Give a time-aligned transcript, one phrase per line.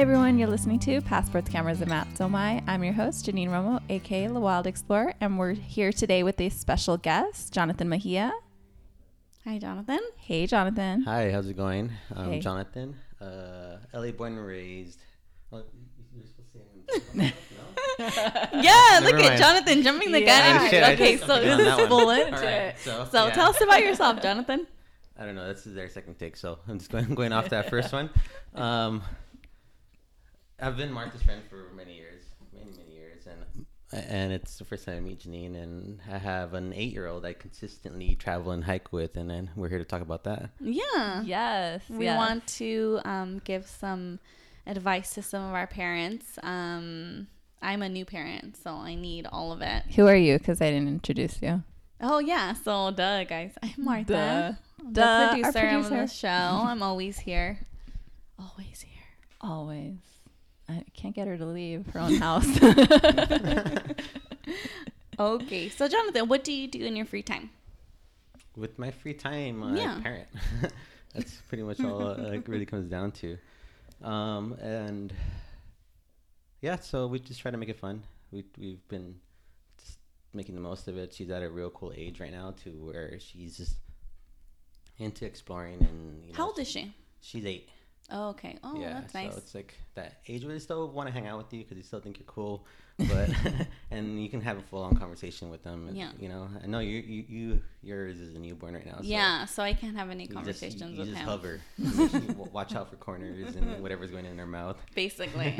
[0.00, 0.38] Hi, everyone.
[0.38, 2.22] You're listening to Passports, Cameras, and Maps.
[2.22, 2.62] Oh my.
[2.66, 6.48] I'm your host, Janine Romo, aka The Wild Explorer, and we're here today with a
[6.48, 8.32] special guest, Jonathan Mejia.
[9.44, 9.98] Hi, Jonathan.
[10.16, 11.02] Hey, Jonathan.
[11.02, 11.92] Hi, how's it going?
[12.16, 12.40] I'm Hey.
[12.40, 15.02] Jonathan, uh, LA born and raised.
[15.52, 15.64] Oh,
[16.16, 17.30] you're supposed to say no?
[18.62, 19.38] Yeah, Never look at.
[19.38, 20.54] Jonathan jumping the Yeah.
[20.56, 20.66] gun.
[20.66, 21.88] Oh, shit, okay, so this that is one.
[21.88, 22.78] full into All right, it.
[22.78, 23.34] so, So yeah.
[23.34, 24.66] tell us about yourself, Jonathan.
[25.18, 25.52] I don't know.
[25.52, 28.08] This is their second take, so I'm just going going off that first one.
[28.54, 29.02] Um,
[30.60, 34.84] I've been Martha's friend for many years, many many years, and and it's the first
[34.84, 38.64] time I meet Janine, and I have an eight year old I consistently travel and
[38.64, 40.50] hike with, and then we're here to talk about that.
[40.60, 41.22] Yeah.
[41.24, 41.82] Yes.
[41.88, 42.16] We yes.
[42.16, 44.20] want to um, give some
[44.66, 46.38] advice to some of our parents.
[46.42, 47.26] Um,
[47.62, 49.84] I'm a new parent, so I need all of it.
[49.96, 50.38] Who are you?
[50.38, 51.62] Because I didn't introduce you.
[52.00, 52.54] Oh, yeah.
[52.54, 53.52] So, duh, guys.
[53.62, 54.58] I'm Martha.
[54.78, 55.96] The Duh, our producer, of producer.
[55.96, 56.28] the show.
[56.28, 57.58] I'm always here.
[58.38, 59.04] Always here.
[59.42, 59.98] Always.
[60.70, 62.46] I can't get her to leave her own house.
[65.18, 65.68] Okay.
[65.68, 67.50] So, Jonathan, what do you do in your free time?
[68.56, 69.96] With my free time, uh, Yeah.
[69.98, 70.28] I parent.
[71.14, 73.36] That's pretty much all uh, it really comes down to.
[74.02, 75.12] Um, and
[76.62, 78.02] yeah, so we just try to make it fun.
[78.30, 79.16] We we've been
[79.78, 79.98] just
[80.32, 81.12] making the most of it.
[81.12, 83.76] She's at a real cool age right now, to where she's just
[84.98, 86.24] into exploring and.
[86.24, 86.94] You know, How old is she?
[87.20, 87.68] She's eight.
[88.12, 88.58] Oh, okay.
[88.64, 89.32] Oh, yeah, that's nice.
[89.32, 91.76] so it's like that age where they still want to hang out with you because
[91.76, 92.66] they still think you're cool,
[92.98, 93.30] but
[93.90, 95.88] and you can have a full on conversation with them.
[95.88, 96.10] and, Yeah.
[96.18, 98.96] you know, I know you you, you yours is a newborn right now.
[98.98, 101.28] So yeah, so I can't have any you just- conversations you, with you just him.
[101.28, 101.60] hover.
[101.78, 104.76] You Watch out for corners and whatever's going in their mouth.
[104.94, 105.54] Basically.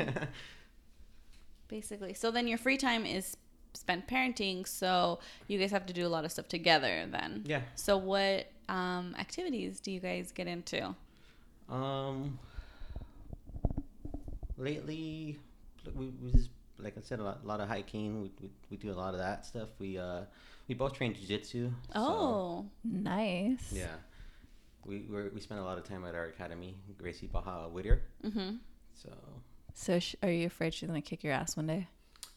[1.67, 2.13] Basically.
[2.13, 3.37] So then your free time is
[3.73, 7.43] spent parenting, so you guys have to do a lot of stuff together then.
[7.45, 7.61] yeah.
[7.75, 10.93] So what um, activities do you guys get into?
[11.71, 12.37] Um.
[14.57, 15.39] Lately,
[15.95, 18.21] we, we just like I said a lot, a lot of hiking.
[18.21, 19.69] We, we, we do a lot of that stuff.
[19.79, 20.21] We uh
[20.67, 21.71] we both train jujitsu.
[21.71, 23.71] so- Oh, nice.
[23.71, 23.87] yeah.
[24.85, 28.01] We we're, we spend a lot of time at our academy, Gracie Baja Whittier.
[28.23, 28.55] mm-hmm.
[28.93, 29.09] So
[29.73, 31.87] So, sh- are you afraid she's going to kick your ass one day?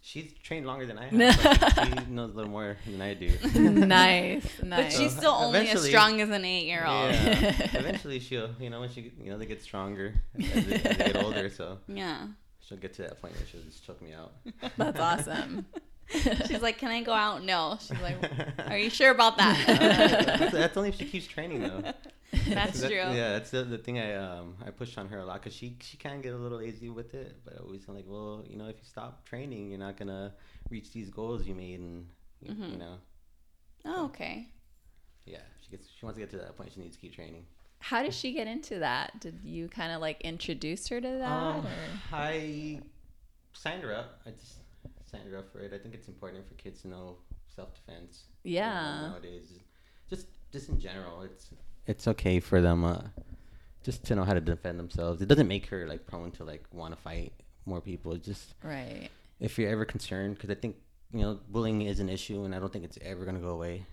[0.06, 1.42] She's trained longer than I have.
[1.42, 3.30] but she knows a little more than I do.
[3.54, 4.46] nice.
[4.58, 4.98] But Nice.
[4.98, 7.10] she's still only as strong as an eight-year-old.
[7.12, 7.56] Yeah.
[7.72, 10.94] Eventually, she'll you know when she you know they get stronger as they, as they
[11.12, 11.48] get older.
[11.48, 12.26] So Yeah.
[12.60, 14.32] she'll get to that point where she'll just choke me out.
[14.76, 15.66] That's awesome.
[16.46, 17.78] She's like, "Can I go out?" No.
[17.80, 18.16] She's like,
[18.70, 19.56] "Are you sure about that?"
[20.38, 21.82] that's, that's only if she keeps training though.
[22.48, 22.96] That's That- true.
[22.96, 25.76] Yeah, that's the, the thing I um I push on her a lot because she
[25.80, 28.56] she can get a little lazy with it, but I always am like, well, you
[28.56, 30.34] know, if you stop training, you're not gonna
[30.70, 32.06] reach these goals you made, and
[32.40, 32.78] you, you Mhm.
[32.78, 32.96] know,
[33.86, 34.48] Oh, okay.
[35.26, 37.46] yeah, she gets she wants to get to that point, she needs to keep training.
[37.78, 39.20] How did she get into that?
[39.20, 41.30] Did you kind of like introduce her to that?
[41.30, 41.66] Um.
[42.12, 42.80] I
[43.52, 44.20] signed her up.
[44.26, 44.54] I just
[45.36, 45.72] up for it.
[45.72, 47.16] I think it's important for kids to know
[47.54, 48.24] self defense.
[48.42, 49.08] Yeah.
[49.10, 49.52] nowadays,
[50.10, 51.50] just just in general, it's
[51.86, 53.02] it's okay for them uh,
[53.82, 55.20] just to know how to defend themselves.
[55.22, 57.32] It doesn't make her like prone to like want to fight
[57.66, 58.12] more people.
[58.14, 59.08] It's just Right.
[59.40, 60.76] if you're ever concerned, because I think
[61.12, 63.86] you know bullying is an issue, and I don't think it's ever gonna go away.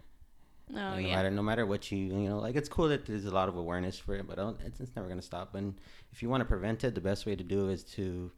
[0.73, 1.15] Oh, no yeah.
[1.15, 3.57] matter no matter what you you know like it's cool that there's a lot of
[3.57, 5.53] awareness for it, but I don't, it's, it's never gonna stop.
[5.55, 5.73] And
[6.13, 8.31] if you want to prevent it, the best way to do is to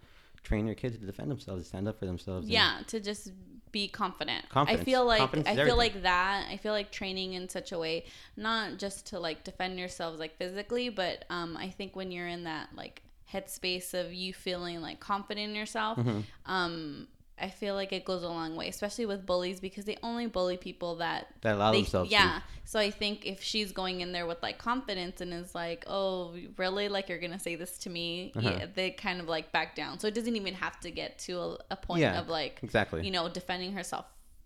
[0.43, 2.47] train your kids to defend themselves, to stand up for themselves.
[2.49, 3.31] yeah to just
[3.71, 4.81] be confident Confidence.
[4.81, 7.79] i feel like Confidence i feel like that i feel like training in such a
[7.79, 8.05] way
[8.37, 12.43] not just to like defend yourselves like physically but um i think when you're in
[12.43, 13.01] that like
[13.33, 16.19] headspace of you feeling like confident in yourself Mm-hmm.
[16.45, 17.07] um
[17.39, 20.55] i feel like it goes a long way especially with bullies because they only bully
[20.57, 22.09] people that that allow they, themselves.
[22.09, 22.13] to.
[22.15, 25.83] yeah so i think if she's going in there with like confidence and is like
[25.87, 28.49] oh really like you're gonna say this to me Uh-huh.
[28.59, 31.39] yeah they kind of like back down so it doesn't even have to get to
[31.39, 33.03] a, a point Yeah, of like exactly.
[33.05, 34.05] you know defending herself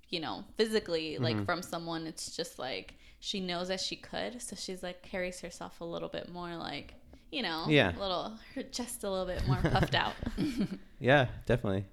[0.09, 1.45] you know physically like Mhm.
[1.45, 5.81] from someone it's just like she knows that she could so she's like carries herself
[5.81, 6.93] a little bit more like
[7.31, 7.93] you know Yeah.
[7.93, 10.13] a little her chest a little bit more puffed out
[10.99, 11.85] Yeah, definitely.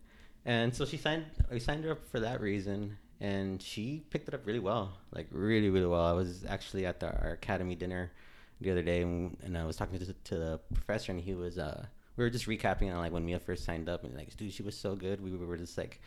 [0.46, 1.25] And so she signed.
[1.50, 5.26] I signed her up for that reason, and she picked it up really well, like
[5.31, 6.05] really, really well.
[6.05, 8.12] I was actually at the, our academy dinner
[8.61, 11.58] the other day, and, and I was talking to, to the professor, and he was.
[11.58, 11.87] Uh,
[12.17, 14.62] we were just recapping on like when Mia first signed up, and like, dude, she
[14.62, 15.20] was so good.
[15.23, 16.00] We were just like,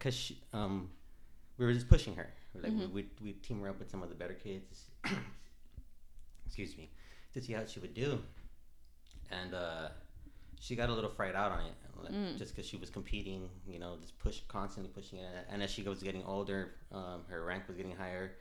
[0.00, 0.88] cause she, um,
[1.58, 2.28] we were just pushing her.
[2.54, 2.92] We like Mhm.
[2.92, 4.84] we we team her up with some of the better kids.
[6.46, 6.90] excuse me,
[7.34, 8.20] to see how she would do,
[9.30, 9.88] and uh,
[10.60, 12.36] she got a little fried out on it, like, Mm.
[12.38, 15.46] just because she was competing, you know, just push constantly pushing it.
[15.50, 18.36] And as she was getting older, um, her rank was getting higher.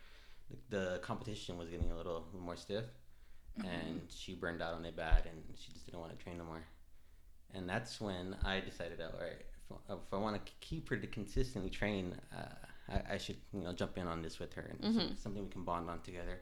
[0.69, 2.85] The, competition was getting a little more stiff,
[3.59, 3.67] Mm-hmm.
[3.67, 6.43] and she burned out on it bad, and she just didn't want to train no
[6.43, 6.63] more.
[7.53, 9.41] and that's when I decided, all right,
[9.71, 12.53] if, if I want to keep her to consistently train, uh,
[12.89, 15.15] I, I, should you know jump in on this with her and mm-hmm.
[15.15, 16.39] something we can bond on together.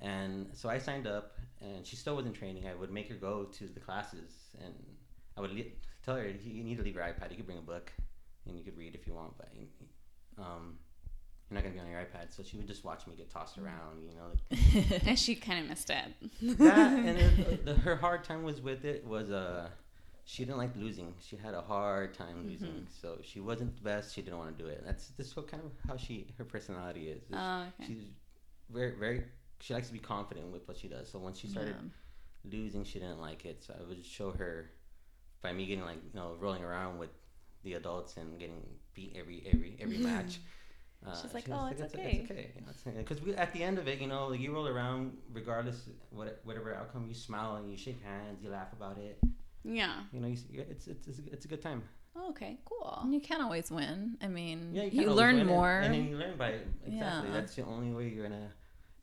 [0.00, 2.66] And so I signed up, and she still wasn't training.
[2.66, 4.74] I would make her go to the classes, and
[5.36, 5.72] I would le-
[6.04, 7.30] tell her, "You need to leave your iPad.
[7.30, 7.92] You could bring a book,
[8.46, 9.48] and you could read if you want, but
[10.38, 10.78] um,
[11.48, 13.58] you're not gonna be on your iPad." So she would just watch me get tossed
[13.58, 13.64] mm.
[13.64, 14.32] around, you know.
[14.90, 16.58] Like, and she kind of missed it.
[16.58, 19.68] that and it, the, her hard time was with it was uh,
[20.24, 21.14] she didn't like losing.
[21.20, 23.00] She had a hard time losing, mm-hmm.
[23.00, 24.14] so she wasn't the best.
[24.14, 24.82] She didn't want to do it.
[24.84, 27.22] That's this what kind of how she her personality is.
[27.32, 27.86] Oh, okay.
[27.86, 28.04] She's
[28.70, 29.24] very very
[29.60, 31.10] she likes to be confident with what she does.
[31.10, 31.88] So once she started yeah.
[32.50, 33.64] Losing, she didn't like it.
[33.64, 34.70] So I would show her
[35.42, 37.10] by me getting like you know rolling around with
[37.62, 38.62] the adults and getting
[38.94, 40.40] beat every every every match.
[41.06, 42.24] Uh, She's like, she oh, it's, like, okay.
[42.56, 42.96] it's okay.
[42.96, 46.74] Because at the end of it, you know, like you roll around regardless what whatever
[46.74, 49.18] outcome, you smile and you shake hands, you laugh about it.
[49.64, 49.94] Yeah.
[50.12, 51.82] You know, you, it's, it's it's it's a good time.
[52.16, 53.00] Oh, okay, cool.
[53.02, 54.16] And you can't always win.
[54.22, 55.78] I mean, yeah, you, you learn more.
[55.80, 56.66] And, and, then you learn by it.
[56.86, 56.96] Exactly.
[56.96, 57.22] Yeah.
[57.32, 58.50] That's the only way you're gonna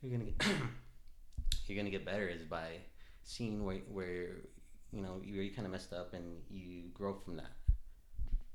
[0.00, 0.46] you're gonna get
[1.66, 2.78] you're gonna get better is by
[3.32, 4.28] seeing where where
[4.92, 7.52] you know you, you kind of messed up and you grow from that.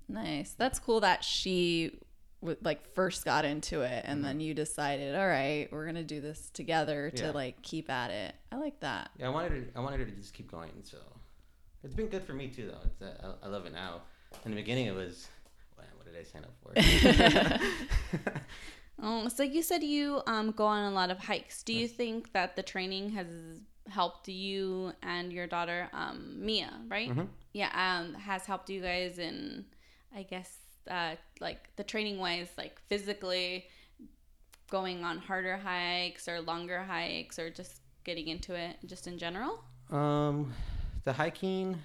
[0.08, 0.56] Nice.
[0.58, 2.00] That's cool that she
[2.42, 4.28] w- like first got into it and mm-hmm.
[4.28, 7.32] then you decided, all right, we're gonna do this together to yeah.
[7.32, 8.36] like keep at it.
[8.52, 9.12] I like that.
[9.20, 10.72] Yeah, I wanted to, I wanted her to just keep going.
[10.84, 10.98] So
[11.84, 12.80] it's been good for me too, though.
[12.86, 14.02] It's, uh, I, I love it now.
[14.46, 15.28] In the beginning, it was,
[15.76, 16.74] what did I sign up for?
[19.02, 21.64] Oh, so you said you um, go on a lot of hikes.
[21.64, 23.28] Do you think that the training has
[23.90, 27.10] helped you and your daughter, um, Mia, right?
[27.10, 27.26] Mm-hmm.
[27.54, 29.66] Yeah, um, has helped you guys in,
[30.16, 30.58] I guess,
[30.90, 33.66] uh, like the training wise, like physically
[34.70, 39.64] going on harder hikes or longer hikes or just getting into it just in general?
[39.92, 40.54] Um,
[41.04, 41.78] the hiking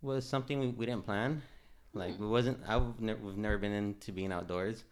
[0.00, 1.42] was something we, we didn't plan.
[1.94, 2.20] Like, mm.
[2.20, 4.84] we wasn't, I've ne- we've never been into being outdoors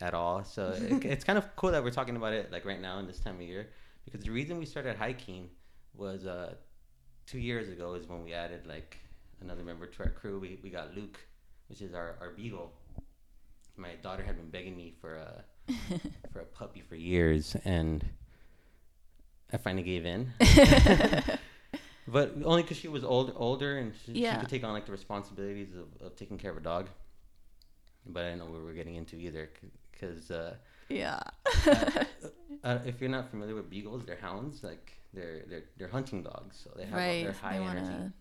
[0.00, 0.44] at all.
[0.44, 3.06] So it, it's kind of cool that we're talking about it like right now in
[3.06, 3.68] this time of year
[4.06, 5.50] because the reason we started hiking
[5.94, 6.54] was uh,
[7.26, 8.98] two years ago is when we added like
[9.42, 10.38] another member to our crew.
[10.38, 11.18] We, we got Luke,
[11.68, 12.72] which is our, our beagle.
[13.76, 15.44] My daughter had been begging me for a
[16.32, 18.04] for a puppy for years, and
[19.52, 20.32] I finally gave in.
[22.08, 24.34] but only because she was old, older and she, yeah.
[24.34, 26.88] she, could take on like the responsibilities of, of taking care of a dog.
[28.06, 29.50] But I didn't know what we were getting into either
[29.90, 30.54] because uh,
[30.88, 31.20] yeah.
[31.66, 32.04] uh,
[32.64, 34.62] uh, if you're not familiar with beagles, they're hounds.
[34.62, 37.24] Like they're they're they're hunting dogs, so they have right.
[37.24, 37.90] they're high they energy.
[37.90, 38.12] Wanna...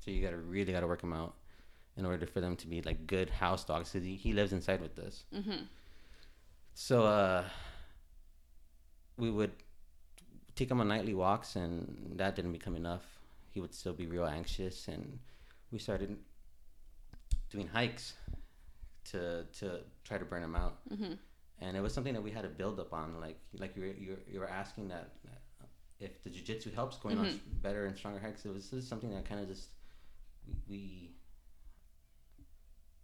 [0.00, 1.34] So you gotta really gotta work them out
[1.96, 3.90] in order for them to be like good house dogs.
[3.92, 5.24] Cause he, he lives inside with us.
[5.34, 5.64] Mm-hmm.
[6.74, 7.44] So uh,
[9.16, 9.52] we would
[10.54, 13.04] take him on nightly walks, and that didn't become enough.
[13.50, 15.18] He would still be real anxious, and
[15.72, 16.16] we started
[17.50, 18.14] doing hikes
[19.10, 20.76] to to try to burn him out.
[20.90, 21.14] Mm-hmm.
[21.60, 23.88] And it was something that we had to build up on, like like you were,
[23.88, 25.14] you were, you were asking that
[25.98, 27.26] if the jujitsu helps going mm-hmm.
[27.26, 28.44] on better and stronger hikes.
[28.44, 29.68] It was just something that kind of just
[30.46, 31.10] we, we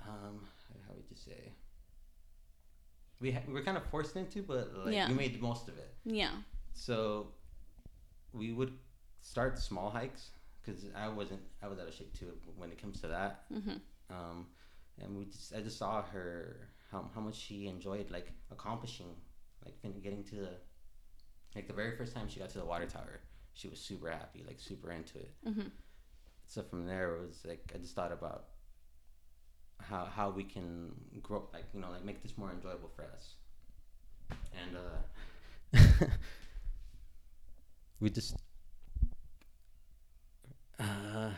[0.07, 0.47] um
[0.87, 1.53] how would you say
[3.21, 5.09] we ha- we were kind of forced into, but like yeah.
[5.09, 5.95] we made the most of it.
[6.05, 6.33] Yeah.
[6.75, 7.29] So
[8.33, 8.73] we would
[9.21, 13.01] start small hikes because I wasn't I was out of shape too when it comes
[13.03, 13.45] to that.
[13.53, 13.77] Mm-hmm.
[14.11, 14.47] Um,
[15.01, 19.17] and we just I just saw her how how much she enjoyed like accomplishing
[19.65, 20.51] like getting to the
[21.55, 23.21] like the very first time she got to the water tower
[23.55, 25.69] she was super happy like super into it mm-hmm.
[26.47, 28.45] so from there it was like I just thought about
[29.81, 33.35] how how we can grow like you know like make this more enjoyable for us
[34.61, 36.07] and uh
[38.01, 38.37] we just
[40.79, 41.31] uh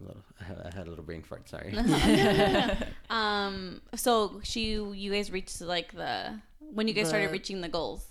[0.00, 1.48] little, I had a little brain fart.
[1.48, 1.74] Sorry.
[3.10, 3.80] um.
[3.94, 6.40] So she, you guys reached like the
[6.72, 8.04] when you guys the, started reaching the goals,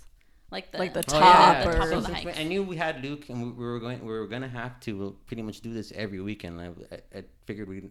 [0.52, 2.40] like the like the top, oh, yeah, the top of the hike.
[2.40, 4.00] I knew we had Luke, and we, were going.
[4.02, 6.60] We were gonna have to pretty much do this every weekend.
[6.60, 7.90] I, I, I figured we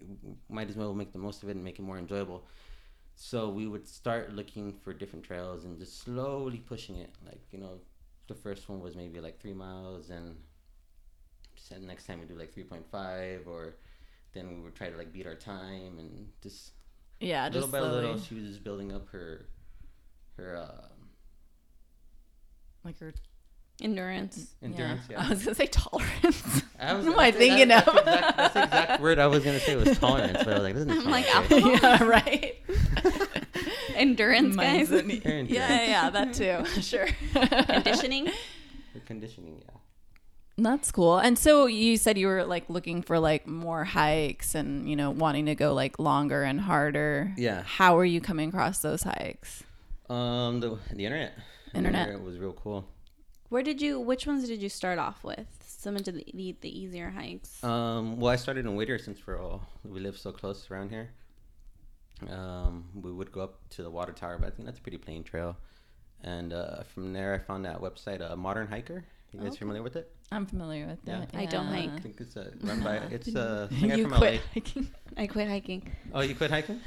[0.49, 2.45] might as well make the most of it and make it more enjoyable.
[3.14, 7.11] So we would start looking for different trails and just slowly pushing it.
[7.25, 7.78] Like you know,
[8.26, 10.37] the first one was maybe like three miles, and
[11.81, 13.75] next time we do like three point five or
[14.38, 16.73] then we would try to like beat our time and just
[17.21, 18.07] yeah, just little just by slowly.
[18.07, 19.47] little, she was just building up her
[20.37, 21.09] her um,
[22.85, 23.12] like her
[23.83, 24.54] endurance.
[24.62, 25.02] Endurance.
[25.11, 25.18] Yeah.
[25.18, 25.26] yeah.
[25.26, 26.62] I was gonna say tolerance.
[26.78, 27.95] I was, what am I thinking that, of?
[28.04, 30.62] That's, exact, that's the exact word I was gonna say was tolerance, but I was
[30.62, 31.73] like, this I'm like alcohol.
[31.83, 32.57] yeah, right.
[33.97, 34.92] endurance, guys.
[34.92, 35.50] Endurance.
[35.50, 36.64] Yeah, yeah, that too.
[36.80, 37.09] sure.
[37.33, 38.30] Conditioning.
[39.07, 39.78] conditioning, yeah.
[40.59, 41.19] That's cool.
[41.19, 45.11] And so you said you were like looking for like more hikes and you know
[45.11, 47.33] wanting to go like longer and harder.
[47.37, 47.62] Yeah.
[47.62, 49.62] How are you coming across those hikes?
[50.11, 51.35] Um, the the internet.
[51.73, 52.23] The Internet.
[52.23, 52.88] was real cool.
[53.50, 54.00] Where did you?
[54.00, 55.47] Which ones did you start off with?
[55.65, 57.62] Some of the the, the easier hikes.
[57.62, 61.11] Um, well, I started in Whittier since we're all we live so close around here.
[62.29, 64.99] Um, we would go up to the water tower, but I think that's a pretty
[64.99, 65.57] plain trail.
[66.25, 69.05] And uh, from there, I found that website, uh, Modern Hiker.
[69.32, 69.58] You guys Okay.
[69.58, 70.11] familiar with it?
[70.32, 71.20] I'm familiar with Yeah.
[71.20, 71.35] that.
[71.38, 71.90] I don't hike.
[71.90, 74.40] I think it's uh, run by it's uh, some you from quit LA.
[74.54, 74.88] hiking.
[75.16, 75.92] I quit hiking.
[76.14, 76.80] Oh, you quit hiking?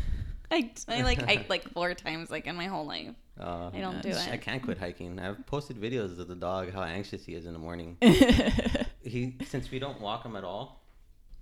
[0.51, 3.13] I, I like hiked like four times like in my whole life.
[3.39, 4.27] Uh, I don't do it.
[4.27, 5.19] I can't quit hiking.
[5.19, 7.97] I've posted videos of the dog, how anxious he is in the morning.
[9.03, 10.81] he since we don't walk him at all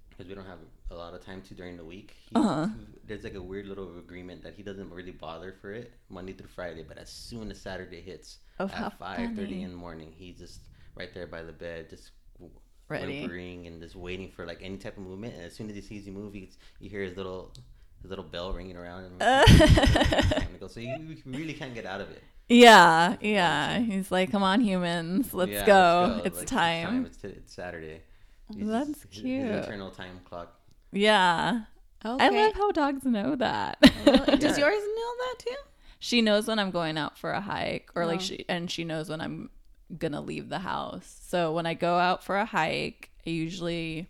[0.10, 0.60] because we don't have
[0.92, 2.14] a lot of time to during the week.
[2.30, 2.68] He, Uh-huh.
[3.08, 6.50] There's like a weird little agreement that he doesn't really bother for it Monday through
[6.50, 10.34] Friday, but as soon as Saturday hits Oh, at five thirty in the morning, he
[10.34, 10.60] just
[11.00, 12.12] right there by the bed, just
[12.88, 13.20] Ready.
[13.22, 15.36] whimpering and just waiting for like any type of movement.
[15.36, 17.54] And as soon as he sees you move, he, you hear his little
[18.02, 19.04] his little bell ringing around.
[19.06, 20.68] And time to go.
[20.68, 22.24] So you, you really can't get out of it.
[22.50, 23.80] yeah, yeah.
[23.80, 26.22] He's like, "Come on, humans, let's Yeah, go.
[26.26, 28.02] It's Like, time." It's, it's Saturday.
[28.50, 29.46] That's his- his cute.
[29.52, 30.60] internal time clock.
[30.92, 31.62] Yeah,
[32.04, 32.26] Okay.
[32.26, 33.78] I love how dogs know that.
[33.84, 34.38] Oh, really?
[34.38, 34.66] Does Yeah.
[34.66, 35.56] yours know that too?
[36.00, 38.24] she knows when I'm going out for a hike, or like Oh.
[38.24, 39.50] she and she knows when I'm
[39.98, 41.20] gonna leave the house.
[41.28, 44.08] So when I go out for a hike, I usually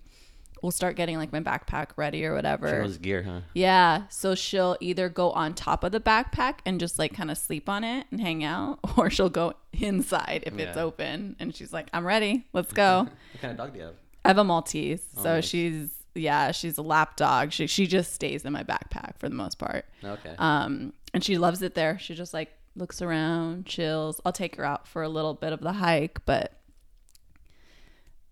[0.61, 2.85] will start getting like my backpack ready or whatever.
[2.91, 3.41] She gear, huh?
[3.53, 4.03] Yeah.
[4.09, 7.69] So she'll either go on top of the backpack and just like kind of sleep
[7.69, 11.35] on it and hang out, or she'll go inside if it's open.
[11.39, 12.45] And she's like, I'm ready.
[12.53, 13.07] Let's go.
[13.31, 13.93] What kind of dog do you have?
[14.25, 15.01] I have a Maltese.
[15.17, 15.45] Oh, so nice.
[15.45, 17.51] she's, yeah, she's a lap dog.
[17.53, 19.85] She, she just stays in my backpack for the most part.
[20.03, 20.33] Okay.
[20.37, 21.99] Um, and she loves it there.
[21.99, 24.19] She just like looks around, chills.
[24.25, 26.53] I'll take her out for a little bit of the hike, but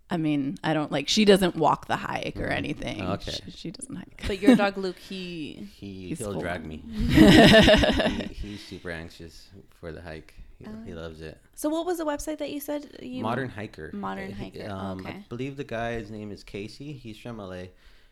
[0.09, 3.01] I mean, I don't like, she doesn't walk the hike or anything.
[3.01, 3.31] Okay.
[3.45, 4.23] She, she doesn't hike.
[4.25, 6.77] But your dog Luke, he he he's he'll full drag me.
[6.87, 9.49] he, he's super anxious
[9.79, 10.33] for the hike.
[10.57, 11.37] He, he loves it.
[11.53, 13.91] So what was the website that you said you Modern hiker.
[13.93, 16.93] Modern Uh, he- Hiker, Um, I believe the guy's name is Casey.
[16.93, 17.65] He's from LA.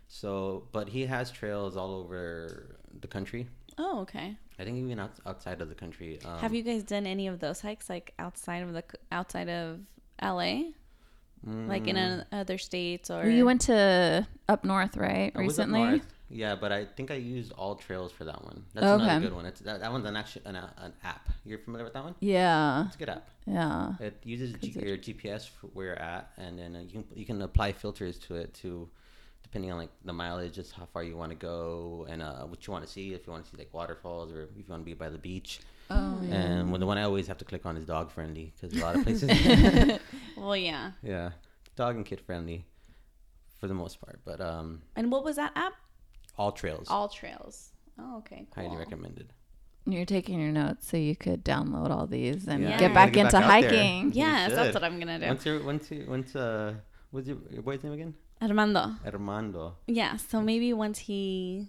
[0.08, 3.48] So, but he has trails all over the country.
[3.80, 4.36] Oh, okay.
[4.60, 6.20] I think even out, outside of the country.
[6.26, 9.80] Um, Have you guys done any of those hikes like outside of the outside of
[10.22, 10.72] LA?
[11.48, 15.32] Like in mm, a, other states or Well, you went to up north, right?
[15.36, 15.80] I was up Recently?
[15.84, 16.08] north.
[16.28, 18.66] Yeah, but I think I used AllTrails for that one.
[18.74, 19.04] That's Okay.
[19.04, 19.46] another good one.
[19.46, 21.30] It's, that, that one's an actually an, an app.
[21.46, 22.16] You're familiar with that one?
[22.20, 22.88] Yeah.
[22.88, 23.30] It's a good app.
[23.46, 23.94] Yeah.
[24.00, 27.26] It uses G- your GPS for where you're at, and then uh, you can you
[27.28, 28.90] can apply filters to it to,
[29.56, 32.68] depending on like the mileage, just how far you want to go and uh, what
[32.68, 33.14] you want to see.
[33.14, 35.18] If you want to see like waterfalls or if you want to be by the
[35.18, 35.62] beach.
[35.90, 36.36] Oh, yeah.
[36.36, 38.82] And when the one I always have to click on is dog friendly because a
[38.84, 39.30] lot of places,
[40.36, 40.92] Well, yeah.
[41.02, 41.30] yeah,
[41.78, 42.66] dog and kid friendly,
[43.62, 44.20] for the most part.
[44.26, 45.74] But um, And what was that app?
[46.38, 47.70] AllTrails All Trails.
[47.98, 48.46] Oh, okay.
[48.54, 48.66] Cool.
[48.66, 49.32] highly recommended.
[49.86, 52.72] You're taking your notes so you could download all these and Yeah.
[52.78, 52.94] get Yeah.
[52.94, 53.70] back Get into back out there.
[53.72, 54.12] hiking.
[54.14, 55.28] Yes, that's what I'm gonna do.
[55.28, 56.74] Once you once you once uh,
[57.12, 58.14] what's your, your boy's name again?
[58.42, 58.96] Armando.
[59.06, 59.76] Armando.
[59.88, 60.18] Yeah.
[60.18, 61.68] So maybe once he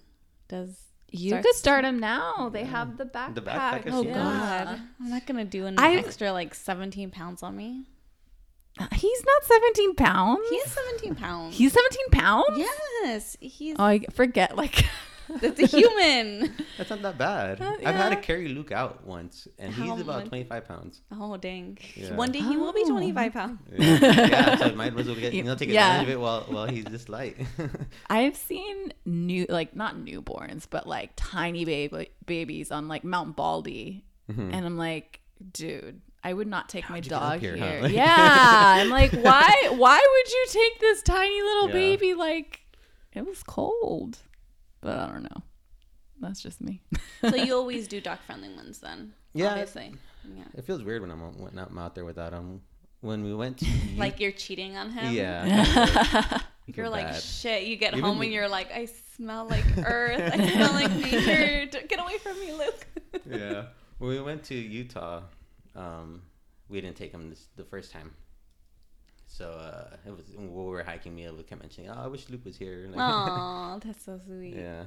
[0.48, 0.76] does.
[1.10, 2.50] You starts- could start him now.
[2.52, 3.34] They have the backpack.
[3.36, 4.14] The backpack is Oh Yeah.
[4.14, 7.84] God, I'm not gonna do an I- extra like 17 pounds on me.
[8.78, 10.40] Uh, he's not 17 pounds.
[10.50, 11.56] He is 17 pounds.
[11.56, 12.58] He's 17 pounds?
[12.58, 14.54] yes, he's Oh, I forget.
[14.56, 14.84] Like,
[15.40, 16.54] that's a human.
[16.78, 17.60] That's not that bad.
[17.60, 18.20] Uh, I've had to yeah.
[18.20, 20.28] carry Luke out once, and he's about much?
[20.28, 21.00] 25 pounds.
[21.12, 21.78] oh dang!
[21.94, 22.14] Yeah.
[22.14, 22.90] One day he will be Oh.
[22.90, 23.60] 25 pounds.
[23.78, 26.00] Yeah, yeah so might as well get, you know, take Yeah.
[26.00, 27.36] advantage of it while, while he's this light.
[28.10, 34.04] I've seen new, like, not newborns, but like tiny baby babies on like Mount Baldy.
[34.30, 34.52] Mhm.
[34.52, 35.20] And I'm like,
[35.52, 37.80] dude, I would not take my How'd you get up dog here, here.
[37.82, 37.86] huh?
[37.86, 38.74] yeah.
[38.80, 41.72] I'm like, why, why would you take this tiny little Yeah.
[41.74, 42.14] baby?
[42.14, 42.60] Like,
[43.12, 44.18] it was cold.
[44.86, 45.42] But I don't know.
[46.20, 46.80] That's just me.
[47.20, 49.12] so you always do dog friendly ones then?
[49.34, 49.50] Yeah.
[49.50, 49.92] obviously.
[50.36, 50.44] Yeah.
[50.54, 52.62] it feels weird when I'm out- when I'm out there without him.
[53.00, 53.66] When we went to
[53.96, 55.12] Like you're cheating on him.
[55.12, 57.22] yeah, You're like bad.
[57.22, 57.64] shit.
[57.64, 60.20] You get Even home me- and you're like, I smell like earth.
[60.34, 61.66] I smell like nature.
[61.88, 62.86] Get away from me, Luke.
[63.28, 63.64] yeah.
[63.98, 65.22] When we went to Utah,
[65.74, 66.22] um,
[66.68, 68.12] we didn't take him this, the first time.
[69.28, 71.14] So uh, it was when we were hiking.
[71.14, 72.96] Me, we kept mentioning, "Oh, I wish Luke was here." Like,
[73.76, 74.54] Aw, that's so sweet.
[74.56, 74.84] yeah.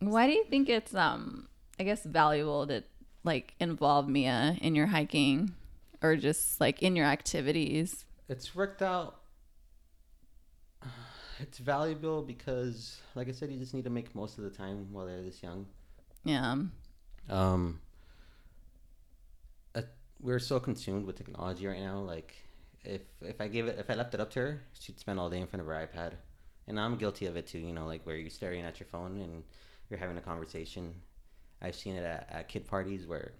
[0.00, 1.48] Why do you think it's um
[1.78, 2.82] I guess valuable to
[3.24, 5.54] like involve Mia in your hiking
[6.02, 8.04] or just like in your activities?
[8.28, 9.20] It's worked out.
[11.40, 14.92] It's valuable because, like I said, you just need to make most of the time
[14.92, 15.66] while they're this young.
[16.24, 16.54] Yeah.
[17.28, 17.80] Um,
[19.74, 19.82] uh,
[20.20, 21.98] we're so consumed with technology right now.
[21.98, 22.36] Like,
[22.84, 25.28] if if I gave it if I left it up to her, she'd spend all
[25.28, 26.12] day in front of her iPad,
[26.66, 27.58] and I'm guilty of it too.
[27.58, 29.42] You know, like where you're staring at your phone and
[29.90, 30.94] you're having a conversation.
[31.62, 33.32] I've seen it at, at kid parties where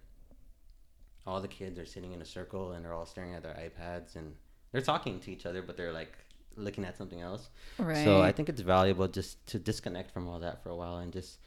[1.27, 4.15] all the kids are sitting in a circle and they're all staring at their iPads
[4.15, 4.33] and
[4.71, 6.13] they're talking to each other, but they're like
[6.55, 7.49] looking at something else.
[7.77, 8.03] Right.
[8.03, 11.11] So I think it's valuable just to disconnect from all that for a while and
[11.11, 11.39] just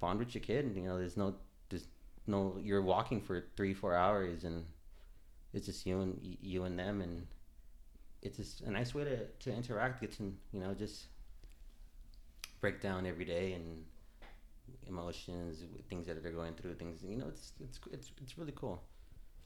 [0.00, 0.64] bond with your kid.
[0.64, 1.34] And, You know, there's no,
[1.68, 1.86] there's
[2.26, 4.64] no, you're walking for three, four hours and
[5.56, 7.26] it's just you and you and them, and
[8.22, 10.00] it's just a nice way to to interact.
[10.02, 11.06] Get to you know just
[12.60, 13.84] break down every day and
[14.88, 17.28] emotions, things that they're going through, things you know.
[17.28, 18.82] It's it's it's it's really cool.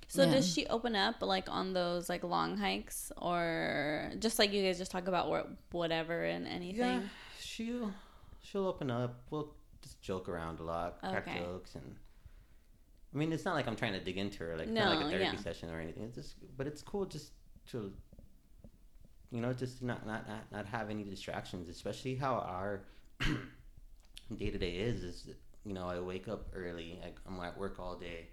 [0.08, 0.32] So Yeah.
[0.32, 4.78] does she open up like on those like long hikes or just like you guys
[4.78, 6.78] just talk about whatever and anything?
[6.78, 7.02] Yeah,
[7.40, 7.92] she'll
[8.42, 9.22] she'll open up.
[9.30, 11.96] We'll just joke around a lot, crack jokes, and
[13.14, 15.06] I mean, it's not like I'm trying to dig into her, like No, not like
[15.06, 15.42] a therapy yeah.
[15.42, 16.04] session or anything.
[16.04, 17.32] It's just, but it's cool just
[17.70, 17.92] to,
[19.30, 22.82] you know, just not not not, not have any distractions, especially how our
[24.36, 25.02] day to day is.
[25.02, 25.28] Is
[25.64, 26.98] you know, I wake up early.
[27.04, 28.28] I, I'm at work all day.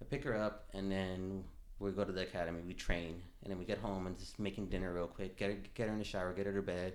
[0.00, 1.44] I pick her up, and then
[1.78, 2.60] we go to the academy.
[2.66, 5.36] We train, and then we get home and just making dinner real quick.
[5.36, 6.94] Get her, get her in the shower, get her to bed,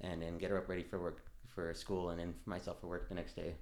[0.00, 1.22] and then get her up ready for work
[1.54, 3.54] for school, and then for myself for work the next day.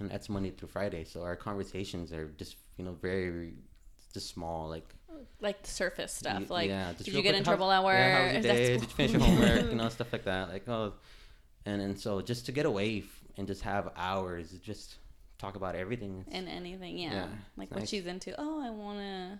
[0.00, 1.04] And that's Monday through Friday.
[1.04, 3.54] So our conversations are just you know very
[4.12, 4.94] just small, like
[5.40, 6.50] Like the surface stuff.
[6.50, 7.96] Like yeah, did you get in trouble at work?
[7.96, 8.68] Yeah, how was your that day?
[8.68, 9.70] Did you finish your homework?
[9.70, 10.48] you know, stuff like that.
[10.50, 10.94] Like oh,
[11.68, 14.88] and and so just to get away f- and just have hours, just
[15.42, 16.14] talk about everything.
[16.26, 17.12] It's- and anything, yeah.
[17.18, 17.28] Yeah,
[17.60, 17.88] like what nice.
[17.92, 18.30] she's into.
[18.44, 19.38] Oh, I want to.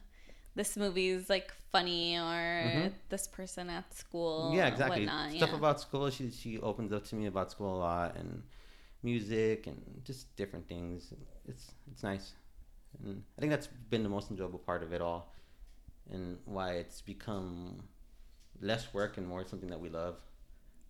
[0.61, 2.93] This movie's like funny, or Mhm.
[3.13, 4.53] this person at school.
[4.59, 5.01] yeah, exactly.
[5.07, 5.63] Whatnot, Stuff yeah.
[5.65, 6.11] about school.
[6.17, 8.31] She she opens up to me about school a lot and
[9.03, 10.99] music and just different things.
[11.51, 12.27] It's it's nice,
[13.05, 15.21] and I think that's been the most enjoyable part of it all,
[16.13, 16.25] and
[16.57, 17.83] why it's become
[18.71, 20.17] less work and more something that we love.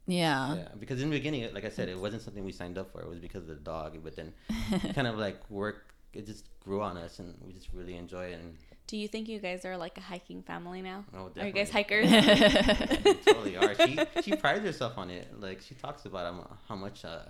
[0.08, 0.54] Yeah.
[0.56, 3.00] Yeah, because in the beginning, like I said, it wasn't something we signed up for.
[3.02, 4.32] It was because of the dog, but then
[4.94, 5.94] kind of like work.
[6.12, 8.40] It just grew on us, and we just really enjoy it.
[8.40, 11.04] And Do you think you guys are like a hiking family now?
[11.14, 12.10] oh, Are you guys hikers?
[13.04, 13.74] We totally are.
[13.86, 15.28] She she prides herself on it.
[15.38, 17.24] Like she talks about how, how much uh,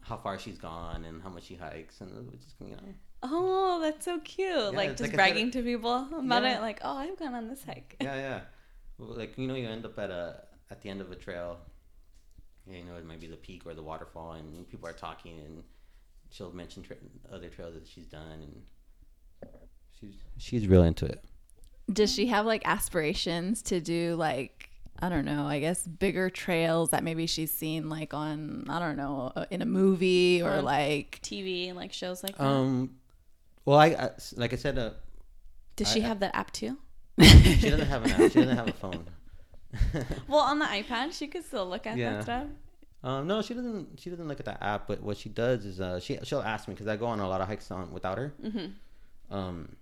[0.00, 2.94] how far she's gone and how much she hikes, and it was just you know
[3.24, 4.74] oh, that's so cute.
[4.74, 6.58] like just like I said- bragging to people about Yeah.
[6.58, 6.60] it.
[6.60, 7.96] Like, oh, I've gone on this hike.
[8.00, 8.40] yeah yeah.
[8.98, 11.58] Like you know, you end up at a at the end of a trail.
[12.70, 15.62] You know, it might be the peak or the waterfall, and people are talking, and
[16.30, 16.96] she'll mention tra-
[17.32, 18.62] other trails that she's done, and
[19.98, 21.24] she's she's real into it.
[21.92, 26.90] Does she have like aspirations to do like I don't know, I guess bigger trails
[26.90, 30.64] that maybe she's seen like on I don't know uh, in a movie or On-
[30.64, 32.44] like TV and like shows like that.
[32.44, 32.96] Um,
[33.64, 34.90] well, I, I like I said, uh,
[35.76, 36.76] Does she I- have that app too?
[37.20, 38.18] she doesn't have an app.
[38.32, 39.04] She doesn't have a phone.
[40.28, 42.14] Well, on the iPad, she could still look at Yeah.
[42.14, 42.46] that stuff.
[43.04, 44.00] Um, no, she doesn't.
[44.00, 44.88] She doesn't look at the app.
[44.88, 47.28] But what she does is, uh, she she'll ask me because I go on a
[47.28, 48.34] lot of hikes on without her.
[48.42, 49.34] Mm-hmm.
[49.34, 49.76] Um,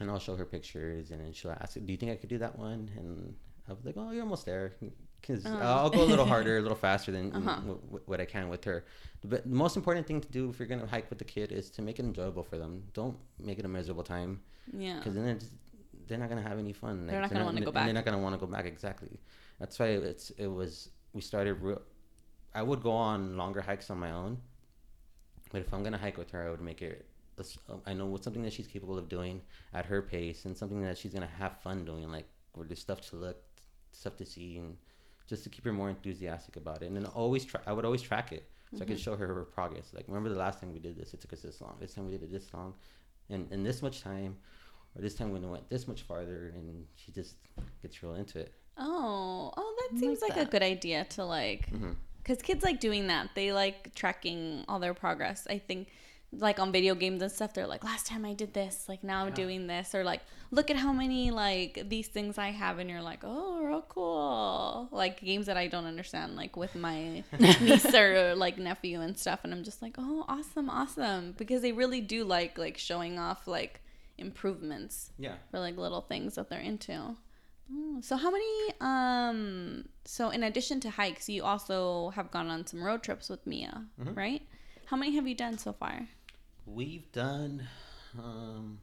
[0.00, 2.38] and I'll show her pictures, and then she'll ask, "Do you think I could do
[2.38, 3.36] that one?" And
[3.68, 4.72] I'll be like, "Oh, you're almost there."
[5.20, 5.56] Because Oh.
[5.56, 7.54] I'll go a little harder, a little faster than Uh-huh.
[7.56, 8.84] w- w- what I can with her.
[9.24, 11.70] But the most important thing to do if you're gonna hike with the kid is
[11.70, 12.82] to make it enjoyable for them.
[12.94, 14.40] Don't make it a miserable time.
[14.76, 14.96] Yeah.
[14.98, 15.46] because then it's,
[16.06, 17.06] they're not gonna have any fun.
[17.06, 17.84] They're not gonna wanna go back.
[17.84, 18.66] They're not gonna want to go back.
[18.66, 19.20] Exactly.
[19.58, 21.54] That's why it's it was we started.
[21.54, 21.82] Real,
[22.54, 24.38] I would go on longer hikes on my own,
[25.50, 27.06] but if I'm gonna hike with her, I would make it.
[27.86, 29.40] I know what's something that she's capable of doing
[29.72, 32.10] at her pace, and something that she's gonna have fun doing.
[32.10, 33.42] Like where there's stuff to look,
[33.92, 34.76] stuff to see, and
[35.26, 36.86] just to keep her more enthusiastic about it.
[36.86, 37.60] And then always try.
[37.66, 39.02] I would always track it so I could mm-hmm.
[39.02, 39.92] show her her progress.
[39.94, 41.14] Like remember the last time we did this?
[41.14, 41.76] It took us this long.
[41.80, 42.74] This time we did it this long,
[43.30, 44.36] and in this much time
[44.96, 47.36] or this time when it went this much farther and she just
[47.82, 51.24] gets real into it Oh, oh, that I seems like like, a good idea to
[51.24, 51.92] like, mm-hmm.
[52.18, 53.30] because kids like doing that.
[53.34, 55.46] They like tracking all their progress.
[55.48, 55.88] I think,
[56.32, 59.26] like on video games and stuff, they're like, last time I did this, like now
[59.26, 62.90] I'm doing this, or like, look at how many like these things I have, and
[62.90, 64.88] you're like, oh, real cool.
[64.90, 69.40] Like games that I don't understand, like with my niece or like nephew and stuff,
[69.44, 73.46] and I'm just like, oh, awesome, awesome, because they really do like like showing off
[73.46, 73.82] like
[74.18, 77.16] improvements yeah for like little things that they're into.
[78.02, 82.82] So how many um so in addition to hikes, you also have gone on some
[82.82, 84.16] road trips with Mia, Mhm.
[84.16, 84.42] right?
[84.86, 86.06] How many have you done so far?
[86.66, 87.66] we've done
[88.18, 88.78] um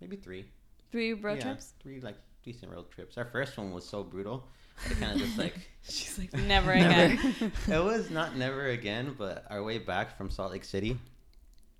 [0.00, 0.44] maybe three
[0.90, 1.74] Three road Yeah, trips?
[1.82, 4.46] three like decent road trips our first one was so brutal
[4.90, 5.54] it kind of just like
[5.88, 7.12] She's like never Never.
[7.14, 7.52] again.
[7.68, 10.98] it was not never again but our way back from salt lake city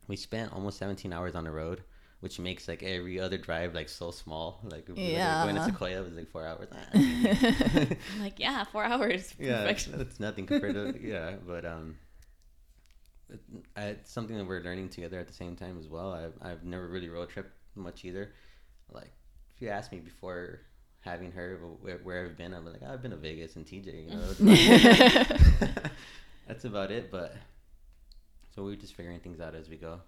[0.09, 1.83] we spent almost 17 hours on the road
[2.21, 4.61] which makes like every other drive like so small.
[4.65, 5.45] Like, if we were, like, Yeah.
[5.45, 6.69] going to Sequoia was like four hours.
[8.21, 9.35] Like, yeah, four hours.
[9.39, 11.97] yeah, it's nothing compared to yeah, but um,
[13.31, 13.41] it,
[13.77, 16.13] it's something that we're learning together at the same time as well.
[16.13, 18.33] I've I've never really road trip much either.
[18.91, 19.13] Like
[19.55, 20.63] if you asked me before
[21.01, 24.11] having her where, where I've been, I'm like "Oh, I've been to Vegas and TJ.
[24.11, 25.91] You know, that's about it.
[26.49, 27.11] That's about it.
[27.13, 27.37] But
[28.59, 30.01] so we're just figuring things out as we go.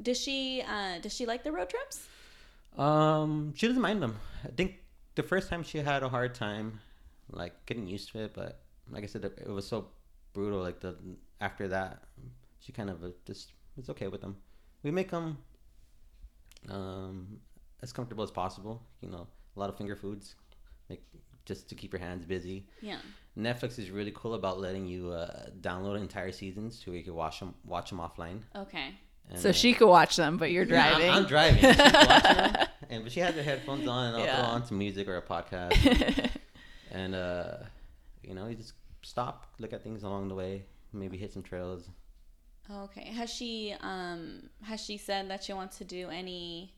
[0.00, 2.08] Does she uh does she like the road trips?
[2.78, 4.16] Um, she doesn't mind them.
[4.44, 4.76] I think
[5.14, 6.80] the first time she had a hard time,
[7.30, 8.32] like getting used to it.
[8.32, 9.88] But like I said, it was so
[10.32, 10.60] brutal.
[10.60, 10.96] Like the
[11.42, 12.04] after that,
[12.60, 14.36] she kind of uh, just was okay with them.
[14.82, 15.36] We make them
[16.70, 17.40] um
[17.82, 18.82] as comfortable as possible.
[19.02, 20.34] You know, a lot of finger foods,
[20.88, 21.02] like
[21.44, 22.68] just to keep your hands busy.
[22.80, 23.00] Yeah.
[23.38, 27.14] Netflix is really cool about letting you uh, download entire seasons to where you can
[27.14, 28.40] watch them watch them offline.
[28.56, 28.94] Okay.
[29.30, 31.60] And, so uh, she could watch them, but you're yeah, I'm- driving.
[31.60, 31.60] I'm, driving.
[31.60, 34.36] She's them, and but she has her headphones on, and I'll Yeah.
[34.36, 36.30] throw on some music or a podcast,
[36.90, 37.56] and uh,
[38.22, 38.72] you know, you just
[39.02, 41.88] stop, look at things along the way, maybe hit some trails.
[42.70, 43.04] Okay.
[43.12, 46.74] Has she um has she said that she wants to do any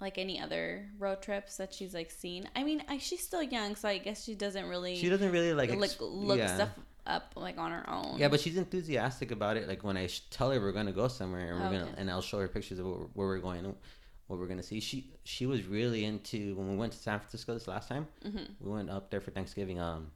[0.00, 2.48] like any other road trips that she's like seen?
[2.54, 5.54] I mean, I, she's still young, so I guess she doesn't really She doesn't really
[5.54, 6.54] like like ex- look yeah.
[6.54, 6.70] stuff
[7.06, 8.18] up like on her own.
[8.18, 9.66] Yeah, but she's enthusiastic about it.
[9.66, 12.22] Like when I sh- tell her we're gonna go somewhere, and we're gonna, and I'll
[12.22, 13.74] show her pictures of where, where we're going,
[14.28, 14.80] what we're gonna see.
[14.80, 18.06] She she was really into when we went to San Francisco this last time.
[18.24, 18.44] Mm-hmm.
[18.60, 19.80] We went up there for Thanksgiving.
[19.80, 20.12] Um,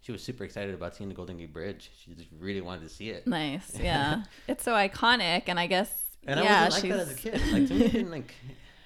[0.00, 1.90] she was super excited about seeing the Golden Gate Bridge.
[1.98, 3.26] She just really wanted to see it.
[3.26, 4.22] nice, yeah.
[4.46, 5.90] it's so iconic, and I guess
[6.24, 7.52] And yeah, I wasn't like she's that as a kid.
[7.52, 8.34] Like to me, didn't like.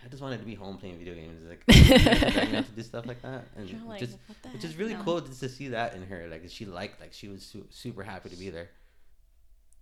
[0.05, 1.43] I just wanted to be home playing video games.
[1.45, 1.63] Like
[2.55, 5.03] out to do stuff like that, and like, just what the which is really No.
[5.03, 6.27] cool just to see that in her.
[6.29, 8.71] Like she liked, like she was su- super happy to be there.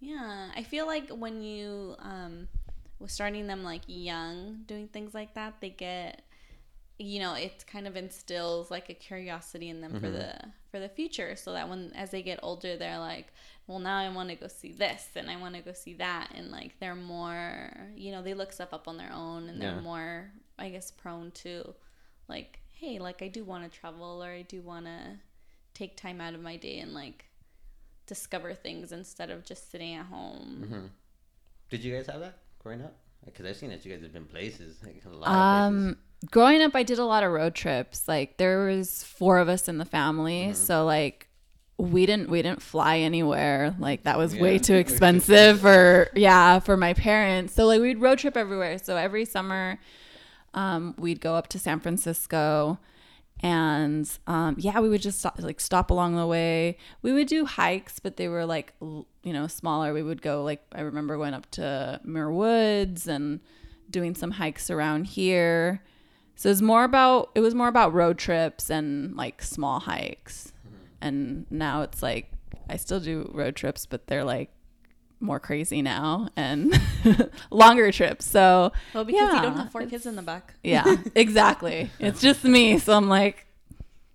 [0.00, 2.48] Yeah, I feel like when you um
[2.98, 6.22] was starting them like young doing things like that, they get
[7.00, 10.14] you know, it kind of instills like a curiosity in them for Mhm.
[10.14, 10.34] the
[10.72, 13.32] for the future so that when as they get older they're like,
[13.68, 16.32] well now I want to go see this and I want to go see that
[16.34, 19.76] and like they're more, you know, they look stuff up on their own and they're
[19.76, 19.80] Yeah.
[19.80, 21.74] more I guess prone to
[22.28, 24.98] like, hey, like I do want to travel or I do want to
[25.74, 27.26] take time out of my day and like
[28.06, 30.66] discover things instead of just sitting at home.
[30.68, 30.86] hmm
[31.70, 32.94] Did you guys have that growing up?
[33.24, 35.96] Because I've seen that you guys have been places, like a lot of Um,
[36.30, 38.08] growing up, I did a lot of road trips.
[38.08, 40.54] Like there was four of us in the family, Mm-hmm.
[40.54, 41.27] so like
[41.78, 43.74] we didn't we didn't fly anywhere.
[43.78, 47.54] Like that was way too expensive for yeah for my parents.
[47.54, 48.78] So like we'd road trip everywhere.
[48.78, 49.78] So every summer,
[50.54, 52.78] um, we'd go up to San Francisco.
[53.40, 56.76] And um, yeah, we would just stop, like stop along the way.
[57.02, 59.94] We would do hikes, but they were like you know smaller.
[59.94, 63.38] We would go like I remember going up to Muir Woods and
[63.88, 65.84] doing some hikes around here.
[66.34, 70.52] So it was more about it was more about road trips and like small hikes.
[71.00, 72.30] And now it's like
[72.68, 74.50] I still do road trips, but they're like
[75.20, 76.72] more crazy now and
[77.50, 78.24] longer trips.
[78.24, 80.54] So Well, because you Yeah, don't have four kids in the back.
[80.62, 81.90] yeah, exactly.
[81.98, 83.46] it's just me, so I'm like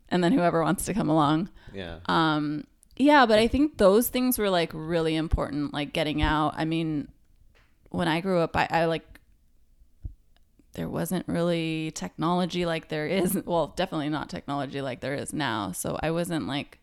[0.10, 1.50] and then whoever wants to come along.
[1.74, 1.98] Yeah.
[2.06, 2.66] Um,
[2.96, 6.54] yeah, but I think those things were like really important, like getting out.
[6.56, 7.08] I mean,
[7.90, 9.13] when I grew up, I, I like
[10.74, 13.40] there wasn't really technology like there is.
[13.46, 15.72] Well, definitely not technology like there is now.
[15.72, 16.80] So I wasn't like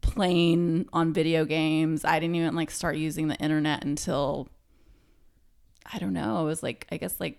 [0.00, 2.04] playing on video games.
[2.04, 4.48] I didn't even like start using the internet until
[5.92, 6.36] I don't know.
[6.38, 7.38] I was like I guess like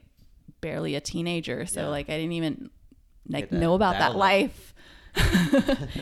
[0.61, 1.65] barely a teenager.
[1.65, 1.87] So Yeah.
[1.87, 2.69] like I didn't even
[3.27, 4.17] like that know about that dial-up.
[4.17, 4.73] life.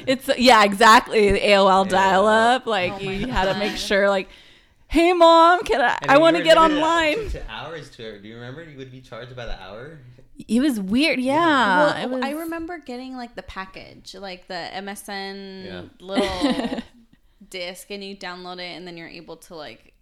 [0.06, 1.32] it's yeah, exactly.
[1.32, 1.90] The AOL Yeah.
[1.92, 2.66] dial up.
[2.68, 4.30] Like Oh my you had to make sure like
[4.90, 6.00] Hey mom, can I?
[6.02, 7.18] And I want to get online.
[7.18, 8.24] To, to hours to it.
[8.24, 8.64] Do you remember?
[8.64, 10.00] You would be charged by the hour.
[10.48, 11.20] It was weird.
[11.20, 15.82] Yeah, well, was, I remember getting like the package, like the MSN Yeah.
[16.00, 16.82] little
[17.52, 19.94] disc, and you download it, and then you're able to like,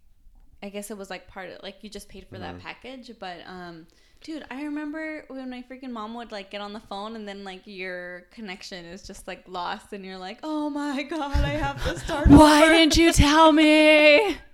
[0.64, 3.40] I guess it was like part of like you just paid for that package, but
[3.46, 3.88] um.
[4.24, 7.44] Dude, I remember when my freaking mom would like get on the phone and then
[7.44, 11.84] like your connection is just like lost and you're like, oh my god, I have
[11.84, 12.28] to start.
[12.28, 14.36] Why over." didn't you tell me?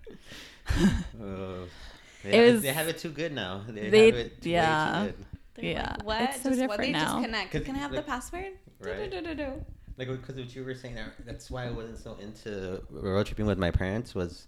[2.33, 2.41] Oh.
[2.43, 3.61] It was- they have it too good now.
[3.67, 5.05] They, They- have it way too yeah.
[5.05, 5.15] good.
[5.55, 6.21] They're Yeah, like, what?
[6.21, 6.79] it's so just, what?
[6.79, 6.99] different They now.
[7.13, 7.51] just connect.
[7.51, 8.53] 'Cause, Can I have the password?
[8.79, 9.09] Right.
[9.09, 9.63] Do-do-do-do-do.
[9.97, 13.59] Like because what you were saying, that's why I wasn't so into road tripping with
[13.59, 14.15] my parents.
[14.15, 14.47] Was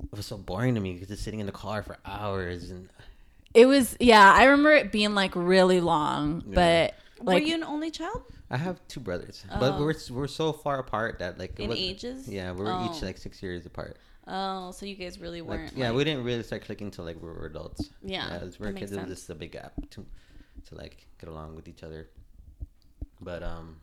[0.00, 2.88] it was so boring to me because just sitting in the car for hours and
[3.54, 4.32] It was yeah.
[4.32, 6.54] I remember it being like really long, Yeah.
[6.54, 8.22] but like Were you an only child?
[8.50, 9.80] I have two brothers, but Oh.
[9.80, 12.28] we're we're so far apart that like In was- ages?
[12.28, 13.06] Yeah, we're each Oh.
[13.06, 13.96] like six years apart.
[14.26, 15.72] Oh, so you guys really Like, weren't.
[15.76, 17.90] yeah, like- we didn't really start clicking till like we were adults.
[18.02, 20.06] Yeah, as we were that makes kids, it was just a big gap to
[20.66, 22.08] to like get along with each other.
[23.20, 23.76] But um,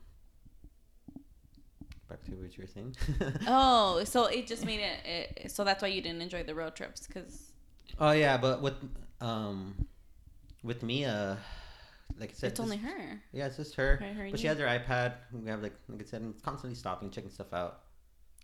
[2.08, 2.96] back to what you were saying.
[3.46, 5.50] Oh, so it just made it, it.
[5.52, 7.52] So that's why you didn't enjoy the road trips, because
[7.98, 8.74] Oh yeah, but with
[9.20, 9.86] um,
[10.62, 11.38] with Mia,
[12.18, 13.22] like I said, it's only her.
[13.32, 13.96] Yeah, it's just her.
[13.96, 15.14] Her and but she has her iPad.
[15.32, 17.80] We have like like I said, it's constantly stopping, checking stuff out.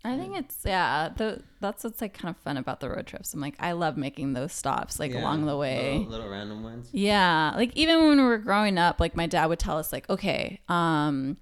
[0.04, 1.11] I think it's yeah.
[1.14, 3.34] The, that's what's like kind of fun about the road trips.
[3.34, 5.98] I'm like, I love making those stops like Yeah, along the way.
[5.98, 6.88] little, little random ones.
[6.92, 10.08] Yeah, like even when we were growing up, like my dad would tell us, like,
[10.08, 11.37] okay, um,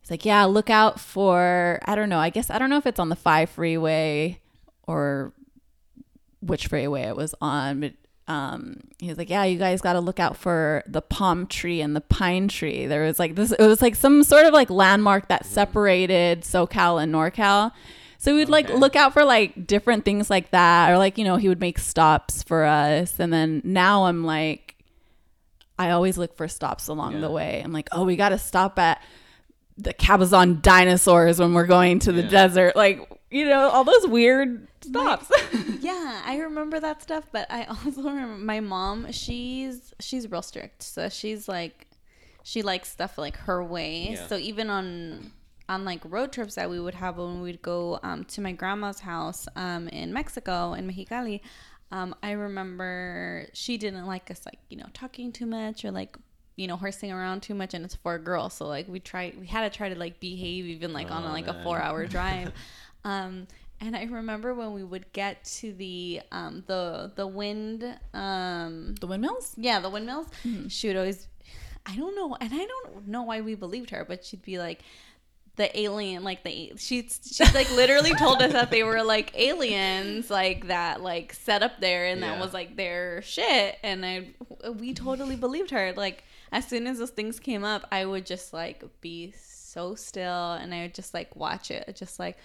[0.00, 2.18] he's like, yeah, look out for I don't know.
[2.18, 4.40] I guess I don't know if it's on the five freeway
[4.86, 5.32] or
[6.40, 7.92] which freeway it was on, but
[8.26, 11.80] um, he was like, yeah, you guys got to look out for the palm tree
[11.82, 12.86] and the pine tree.
[12.86, 13.52] There was like this.
[13.52, 17.72] It was like some sort of like landmark that separated SoCal and NorCal.
[18.18, 18.78] So we'd like Okay.
[18.78, 21.78] look out for like different things like that, or like you know he would make
[21.78, 24.76] stops for us, and then now I'm like,
[25.78, 27.20] I always look for stops along Yeah.
[27.20, 27.60] the way.
[27.62, 29.02] I'm like, oh, we got to stop at
[29.76, 32.28] the Cabazon dinosaurs when we're going to the Yeah.
[32.30, 33.00] desert, like
[33.34, 35.30] you know all those weird stops.
[35.80, 39.12] Yeah, I remember that stuff, but I also remember my mom.
[39.12, 41.88] She's she's real strict, so she's like,
[42.42, 44.12] she likes stuff like her way.
[44.12, 44.26] Yeah.
[44.28, 45.32] So even on
[45.68, 49.00] on like road trips that we would have when we'd go um, to my grandma's
[49.00, 51.40] house um, in Mexico in Mexicali,
[51.90, 56.16] um, I remember she didn't like us like you know talking too much or like
[56.56, 58.48] you know horsing around too much, and it's for a girl.
[58.48, 61.28] So like we tried, we had to try to like behave even like on Oh,
[61.32, 62.52] like a four hour drive.
[63.04, 63.46] Um,
[63.80, 69.06] and I remember when we would get to the um, the the wind, um, the
[69.06, 69.54] windmills.
[69.56, 70.28] yeah, the windmills.
[70.68, 71.28] She would always,
[71.84, 74.82] I don't know, and I don't know why we believed her, but she'd be like,
[75.56, 80.30] the alien, like the she she like literally told us that they were like aliens,
[80.30, 84.28] like that, like set up there, and that was like their shit, and I
[84.78, 85.92] we totally believed her.
[85.96, 90.52] Like as soon as those things came up, I would just like be so still,
[90.52, 92.38] and I would just like watch it, just like.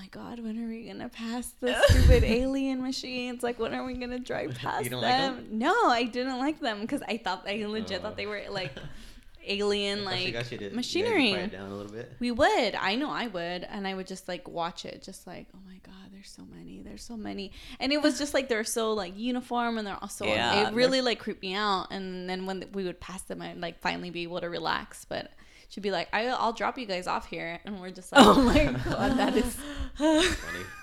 [0.00, 3.42] Oh my god, when are we gonna pass the stupid alien machines?
[3.42, 5.36] Like, when are we gonna drive past don't like them?
[5.38, 5.58] 'em?
[5.58, 8.02] No, I didn't like them because I thought I legit Oh.
[8.04, 8.30] thought they oh.
[8.30, 8.72] were like
[9.46, 11.32] alien, like got you to- you guys would machinery.
[11.48, 12.12] down a little bit.
[12.18, 12.74] We would.
[12.74, 13.64] I know I would.
[13.64, 16.80] And I would just like watch it, just like, oh my God, there's so many.
[16.80, 17.52] There's so many.
[17.78, 21.02] And it was just like they're so like uniform and they're also, Yeah, it really
[21.02, 21.88] like creeped me out.
[21.90, 25.04] And then when we would pass them, I'd like finally be able to relax.
[25.04, 25.30] But
[25.70, 27.58] she'd be like, I, I'll drop you guys off here.
[27.64, 29.56] And we're just like, Oh my god, that is
[29.96, 30.64] Funny.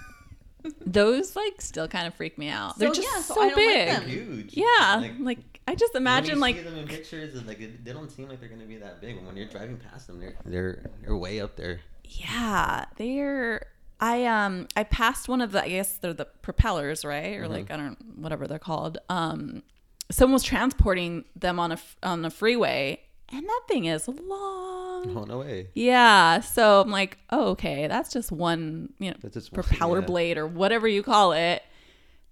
[0.86, 2.78] those like still kind of freak me out.
[2.78, 3.88] They're just yeah, so so, I don't like big.
[3.90, 4.04] them.
[4.10, 4.54] Huge.
[4.58, 7.94] Yeah, Like, like, I just when imagine you like them in pictures, it's like they
[7.94, 9.18] don't seem like they're gonna be that big.
[9.18, 11.80] And when you're driving past them, they're they're they're way up there.
[12.04, 13.68] yeah, they're.
[14.00, 17.52] I um I passed one of the I guess they're the propellers right or Mm-hmm.
[17.54, 18.98] like I don't whatever they're called.
[19.10, 19.64] Um,
[20.12, 25.16] someone was transporting them on a f- on a freeway, and that thing is long.
[25.16, 25.68] Oh no way.
[25.74, 30.00] Yeah, so I'm like, oh, okay, that's just one, you know, That's just one, propeller
[30.00, 30.06] yeah.
[30.06, 31.64] blade or whatever you call it.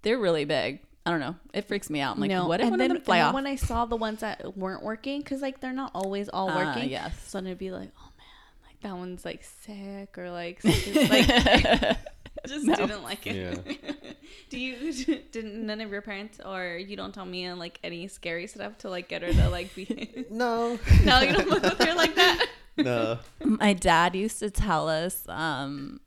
[0.02, 0.80] They're really big.
[1.04, 1.36] I don't know.
[1.54, 2.16] It freaks me out.
[2.16, 3.34] I'm like, what if and one then, of them fly and then off?
[3.34, 6.56] when I saw the ones that weren't working, because like they're not always all Ah,
[6.74, 6.90] working.
[6.90, 7.14] yes.
[7.28, 11.28] So then it'd be like, oh man, like that one's like sick or like, like
[11.30, 11.96] I
[12.46, 12.74] just No.
[12.74, 13.36] didn't like it.
[13.36, 13.90] Yeah.
[14.50, 14.92] Do you?
[15.32, 18.90] Didn't none of your parents or you don't tell me like any scary stuff to
[18.90, 20.26] like get her to like be?
[20.30, 20.78] No.
[21.04, 22.46] no, you don't look with her like that.
[22.76, 23.18] no.
[23.44, 26.00] My dad used to tell us um,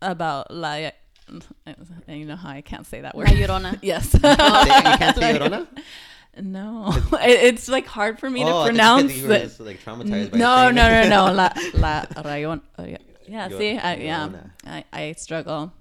[0.00, 0.94] about like,
[2.08, 3.28] you know how I can't say that La word.
[3.28, 3.78] Llorona.
[3.82, 4.10] yes.
[4.10, 5.66] Say- you can't say Llorona?
[6.40, 9.42] no, It- it's like hard for me Oh, to pronounce said you were it.
[9.42, 11.32] just, like traumatized by No, saying no, no, no.
[11.32, 12.60] La, la rayon.
[12.78, 12.98] oh, yeah,
[13.28, 13.48] yeah.
[13.48, 14.50] Yo- See, I, yeah, Llorona.
[14.66, 15.72] I, I struggle.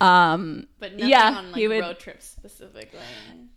[0.00, 1.80] Um, But nothing yeah, on like he would.
[1.80, 2.98] road trips specifically.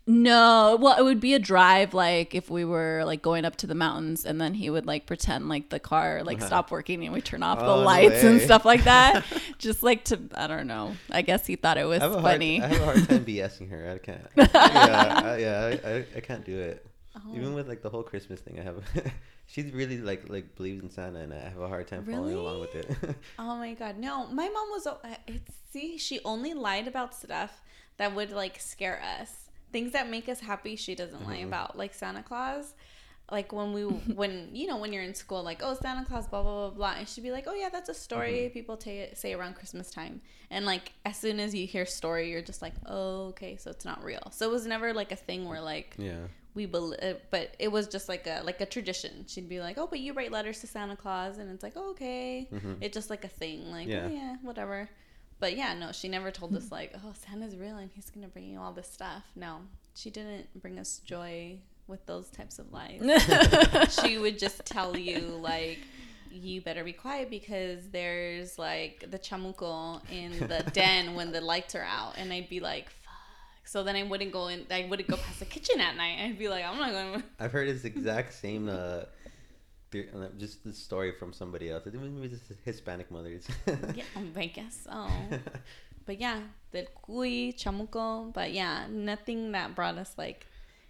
[0.06, 3.66] No, well, it would be a drive like if we were like going up to
[3.66, 7.14] the mountains, and then he would like pretend like the car like stopped working, and
[7.14, 9.24] we turn off the Oh, no lights and stuff like that,
[9.58, 10.92] just like to I don't know.
[11.10, 12.58] I guess he thought it was I funny.
[12.58, 13.92] hard, I have a hard time BSing her.
[13.92, 14.26] I can't.
[14.36, 16.86] yeah, I, yeah, I, I, I can't do it.
[17.16, 17.34] Oh.
[17.34, 18.82] Even with like the whole Christmas thing, I have.
[19.46, 22.60] she's really like like believes in Santa, and I have a hard time following along
[22.60, 23.16] with it.
[23.38, 24.26] Oh my god, no!
[24.26, 24.88] My mom was.
[25.26, 27.62] It's see, she only lied about stuff
[27.98, 29.30] that would like scare us.
[29.72, 31.48] Things that make us happy, she doesn't lie mm-hmm.
[31.48, 32.74] about, like Santa Claus.
[33.30, 33.82] Like when we,
[34.14, 36.94] when you know, when you're in school, like oh Santa Claus, blah blah blah blah,
[36.98, 38.52] and she'd be like, oh yeah, that's a story mm-hmm.
[38.52, 40.20] people ta say around Christmas time.
[40.50, 43.84] And like as soon as you hear story, you're just like, oh okay, so it's
[43.84, 44.30] not real.
[44.32, 46.26] So it was never like a thing where like yeah.
[46.54, 49.24] We believe, uh, but it was just like a like a tradition.
[49.28, 51.90] She'd be like, "Oh, but you write letters to Santa Claus," and it's like, oh,
[51.90, 52.74] "Okay." Mm-hmm.
[52.80, 54.06] It's just like a thing, like, Yeah.
[54.06, 54.08] yeah.
[54.08, 54.88] "Oh yeah, whatever."
[55.40, 58.48] but yeah, no, she never told us like, oh, Santa's real and he's gonna bring
[58.48, 59.24] you all this stuff.
[59.36, 59.58] No,
[59.94, 63.02] she didn't bring us joy with those types of lies.
[64.02, 65.78] she would just tell you like,
[66.30, 71.74] you better be quiet because there's like the chamuco in the den when the lights
[71.74, 72.88] are out, and I'd be like.
[73.74, 73.80] Fuck.
[73.80, 74.66] So then I wouldn't go in.
[74.70, 76.18] I wouldn't go past the kitchen at night.
[76.22, 77.22] I'd be like, I'm not going.
[77.40, 79.00] I've heard this exact same, uh,
[79.90, 81.82] the- uh, just the story from somebody else.
[81.86, 83.46] I think maybe this is Hispanic mothers.
[83.94, 84.04] Yeah,
[84.36, 85.08] I guess so.
[86.06, 88.32] But yeah, the cuy, chamuco.
[88.32, 90.46] But yeah, nothing that brought us like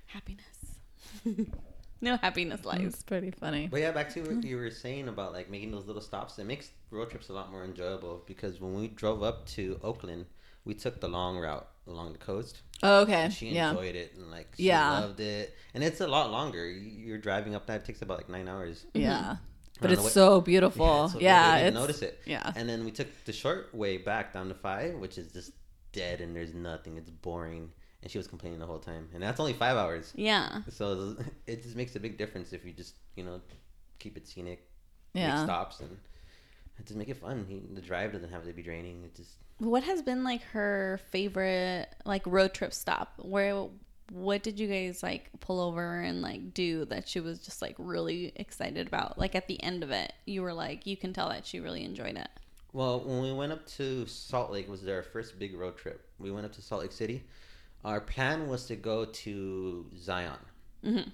[0.06, 0.78] happiness.
[2.00, 2.80] no happiness lies.
[2.82, 3.68] It's pretty funny.
[3.70, 6.38] But yeah, back to what you were saying about like making those little stops.
[6.38, 10.26] It makes road trips a lot more enjoyable because when we drove up to Oakland,
[10.64, 12.62] we took the long route along the coast.
[12.82, 13.28] Oh, okay.
[13.30, 13.70] She Yeah.
[13.70, 14.90] enjoyed it and like she Yeah.
[15.00, 15.54] loved it.
[15.74, 16.66] And it's a lot longer.
[16.66, 18.86] You- You're driving up that it takes about like nine hours.
[18.94, 19.36] Yeah.
[19.80, 21.08] But it's so beautiful.
[21.08, 21.56] so Yeah.
[21.58, 22.20] didn't it's, notice it.
[22.26, 22.52] Yeah.
[22.54, 25.50] And then we took the short way back down to five, which is just
[25.92, 26.96] dead and there's nothing.
[26.96, 27.72] It's boring.
[28.00, 29.08] And she was complaining the whole time.
[29.12, 30.12] And that's only five hours.
[30.14, 30.62] Yeah.
[30.70, 33.40] So it just makes a big difference if you just, you know,
[33.98, 34.64] keep it scenic,
[35.12, 35.34] Yeah.
[35.38, 35.98] make stops, and
[36.84, 37.46] just make it fun.
[37.48, 39.02] He, the drive doesn't have to be draining.
[39.04, 43.14] It just What has been like her favorite like road trip stop?
[43.18, 43.68] Where
[44.12, 47.74] what did you guys like pull over and like do that she was just like
[47.78, 49.18] really excited about?
[49.18, 51.84] Like at the end of it, you were like you can tell that she really
[51.84, 52.28] enjoyed it.
[52.72, 56.04] Well, when we went up to Salt Lake, was our first big road trip.
[56.18, 57.22] We went up to Salt Lake City.
[57.84, 60.38] Our plan was to go to Zion,
[60.84, 61.12] Mhm.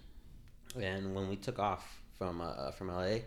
[0.81, 3.19] and when we took off from uh, from LA,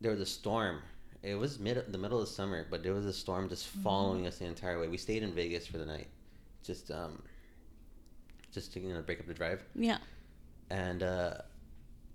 [0.00, 0.80] there was a storm.
[1.22, 4.38] It was mid the middle of summer, but there was a storm just following us
[4.38, 4.88] the entire way.
[4.88, 6.08] We stayed in Vegas for the night,
[6.64, 7.22] just um,
[8.52, 9.62] just to you know break up the drive.
[9.74, 9.98] Yeah.
[10.70, 11.34] and uh,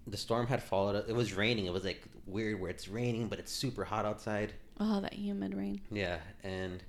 [0.08, 1.06] the storm had followed us.
[1.08, 1.66] It was raining.
[1.66, 4.54] It was like weird where it's raining, but it's super hot outside.
[4.80, 5.82] Oh, that humid rain.
[5.92, 6.84] Yeah, and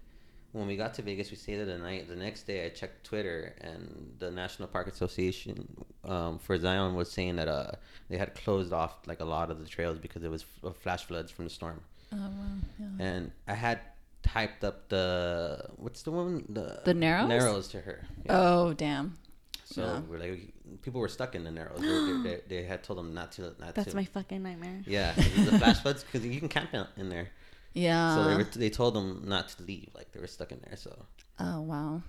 [0.52, 2.08] when we got to Vegas, we stayed there the night.
[2.08, 5.68] The next day, I checked Twitter, and the National Park Association
[6.04, 7.72] um, for Zion was saying that uh,
[8.08, 11.04] they had closed off like a lot of the trails because it was f- flash
[11.04, 11.80] floods from the storm.
[12.12, 12.56] Oh, wow.
[12.78, 13.06] Yeah.
[13.06, 13.80] And I had
[14.22, 17.28] typed up the what's the one the The Narrows?
[17.28, 18.04] narrows to her.
[18.24, 18.40] Yeah.
[18.40, 19.16] Oh, damn.
[19.64, 20.00] so yeah.
[20.08, 21.80] we're like people were stuck in the narrows.
[21.80, 23.96] They, they, they, they had told them not to not That's to.
[23.96, 24.82] my fucking nightmare.
[24.86, 27.28] Yeah, the flash floods because you can camp in- in there.
[27.72, 28.14] Yeah.
[28.14, 30.76] So they were they told them not to leave, like they were stuck in there.
[30.76, 30.96] So
[31.38, 32.02] oh, wow.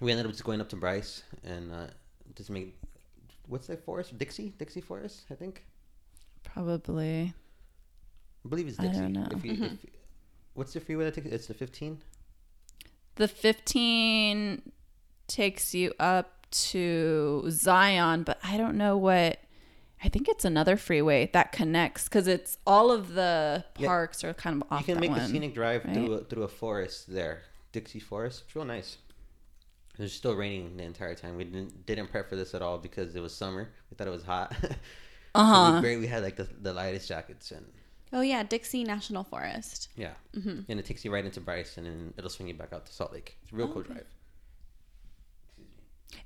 [0.00, 1.86] we ended up just going up to Bryce and uh,
[2.34, 2.76] just make
[3.46, 4.18] what's that forest?
[4.18, 5.64] Dixie, Dixie Forest, I think.
[6.44, 7.32] Probably.
[8.44, 9.00] I believe it's I Dixie.
[9.00, 9.28] don't know.
[9.30, 9.72] If you, if,
[10.54, 11.26] what's the freeway that takes?
[11.28, 11.98] It's the 15.
[13.16, 14.72] The 15
[15.28, 19.38] takes you up to Zion, but I don't know what.
[20.04, 23.86] I think it's another freeway that connects because it's all of the Yeah.
[23.86, 25.20] parks are kind of off you can that make one.
[25.20, 25.94] a scenic drive right?
[25.94, 28.42] through a, through a forest there, Dixie Forest.
[28.46, 28.98] It's real nice.
[29.96, 31.36] It was still raining the entire time.
[31.36, 33.68] We didn't didn't prep for this at all because it was summer.
[33.90, 34.56] We thought it was hot.
[35.34, 35.80] Uh So huh.
[35.82, 37.64] we, we had like the, the lightest jackets and
[38.12, 39.88] Oh yeah, Dixie National Forest.
[39.96, 40.60] yeah, Mm-hmm.
[40.70, 42.92] and it takes you right into Bryce and then it'll swing you back out to
[42.92, 43.38] Salt Lake.
[43.42, 44.06] It's a real Oh, cool drive.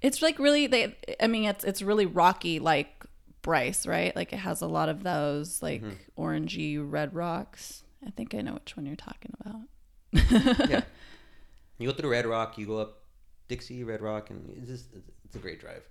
[0.03, 0.97] It's like really they.
[1.21, 3.05] I mean, it's it's really rocky, like
[3.43, 4.15] Bryce, right?
[4.17, 6.21] Like it has a lot of those like Mm-hmm.
[6.23, 7.83] orangey red rocks.
[8.07, 10.69] I think I know which one you're talking about.
[10.71, 10.83] yeah.
[11.79, 13.03] You go through Red Rock, you go up
[13.49, 14.87] Dixie, Red Rock, and it's just
[15.27, 15.83] it's a great drive.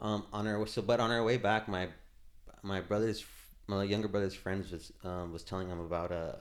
[0.00, 1.88] Um, on our so but on our way back, my
[2.64, 3.24] my brother's
[3.70, 6.32] my younger brother's friends was um, was telling him about uh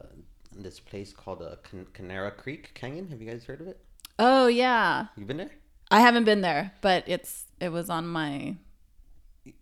[0.66, 3.08] this place called uh, Can- Kanarra Creek Canyon.
[3.10, 3.80] Have you guys heard of it?
[4.18, 5.52] Oh yeah, You been there?
[5.92, 8.56] I haven't been there, but it's it was on my.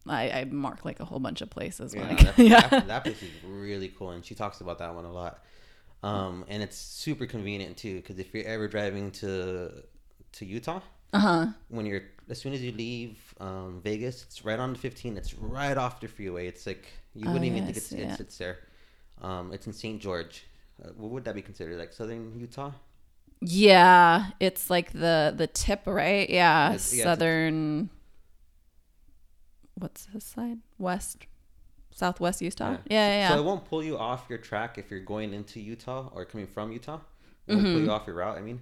[0.07, 1.95] I, I marked like a whole bunch of places.
[1.95, 2.67] When I, that, yeah.
[2.67, 5.43] that, that place is really cool, and she talks about that one a lot.
[6.03, 9.71] Um, and it's super convenient too, because if you're ever driving to
[10.37, 10.81] to Utah,
[11.13, 11.45] Uh huh.
[11.69, 15.15] when you're as soon as you leave um, Vegas, it's right on the 15.
[15.17, 16.47] It's right off the freeway.
[16.47, 16.85] It's like
[17.17, 18.19] you Oh, wouldn't yeah, even I think it's see it's, it.
[18.21, 18.57] it's there.
[19.21, 19.99] Um, it's in St.
[20.01, 20.45] George.
[20.83, 21.77] Uh, what would that be considered?
[21.77, 22.71] Like southern Utah?
[23.41, 26.29] Yeah, it's like the the tip, right?
[26.29, 27.89] Yeah, It's- yeah, southern.
[29.75, 30.57] What's this side?
[30.79, 31.27] West,
[31.91, 32.71] southwest Utah.
[32.71, 33.17] Yeah, yeah.
[33.19, 33.29] yeah.
[33.29, 36.47] So it won't pull you off your track if you're going into Utah or coming
[36.47, 36.99] from Utah.
[37.47, 38.37] It won't pull you off your route.
[38.37, 38.59] I mean,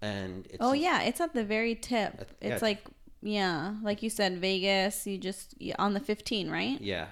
[0.00, 2.20] and it's Oh yeah, it's at the very tip.
[2.20, 2.68] At- It's yeah.
[2.68, 2.84] like
[3.22, 5.06] yeah, like you said, Vegas.
[5.06, 6.80] You just on the 15, right?
[6.80, 7.06] Yeah,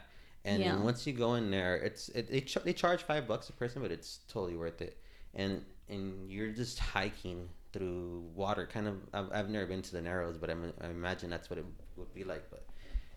[0.45, 0.77] and Yeah.
[0.83, 3.83] once you go in there, it's it, they ch- they charge five bucks a person,
[3.83, 4.97] but it's totally worth it.
[5.35, 8.67] And and you're just hiking through water.
[8.67, 11.59] Kind of, I've, I've never been to the Narrows, but I'm, I imagine that's what
[11.59, 11.65] it
[11.97, 12.51] would be like.
[12.51, 12.67] But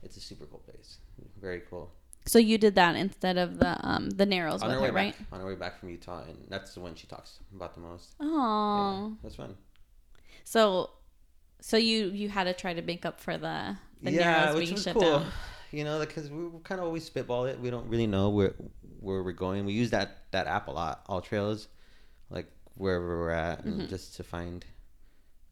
[0.04, 0.98] it's a super cool place,
[1.40, 1.92] very cool.
[2.26, 5.18] So you did that instead of the um the narrows on with her, right?
[5.18, 7.82] back, on our way back from Utah, and that's the one she talks about the
[7.82, 8.16] most.
[8.20, 9.56] Oh, Yeah, that's fun.
[10.44, 10.92] so
[11.60, 14.66] so you you had to try to make up for the the yeah, narrows which
[14.66, 15.02] being was shut cool.
[15.20, 15.32] down.
[15.74, 17.60] You know, because we kind of always spitball it.
[17.60, 18.54] We don't really know where
[19.00, 19.66] where we're going.
[19.66, 21.66] We use that that app a lot, AllTrails,
[22.30, 22.46] like
[22.76, 23.90] wherever we're at, and Mhm.
[23.90, 24.64] just to find,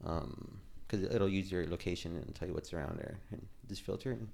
[0.04, 4.12] um, because it'll use your location and tell you what's around there, and just filter
[4.12, 4.28] and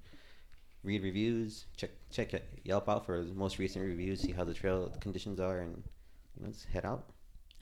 [0.84, 1.64] read reviews.
[1.76, 2.32] Check check
[2.64, 4.20] Yelp out for the most recent reviews.
[4.20, 5.82] See how the trail conditions are, and
[6.36, 7.10] you know, just head out.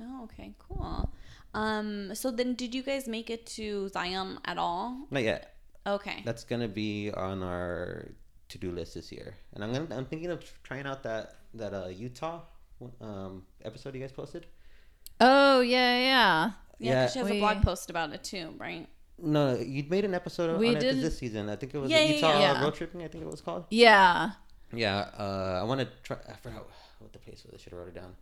[0.01, 1.11] Oh, okay, cool.
[1.55, 5.07] Um, so then did you guys make it to Zion at all?
[5.11, 5.56] Not yet.
[5.87, 6.23] Okay.
[6.25, 8.09] That's gonna be on our
[8.49, 11.73] to do list this year, and I'm gonna I'm thinking of trying out that that
[11.75, 12.43] uh Utah
[13.01, 14.47] um episode you guys posted.
[15.21, 16.51] Oh yeah, yeah.
[16.79, 18.87] Yeah, 'cause she has We- a blog post about it too, right?
[19.19, 21.49] No, no, you'd made an episode We on it this season.
[21.49, 22.63] I think it was Yeah, the yeah, Utah yeah.
[22.63, 23.03] road tripping.
[23.03, 23.65] I think it was called.
[23.71, 24.33] Yeah.
[24.75, 26.19] Yeah, uh, I want to try.
[26.29, 26.67] I forgot
[26.99, 27.55] what the place was.
[27.55, 28.15] I should have wrote it down.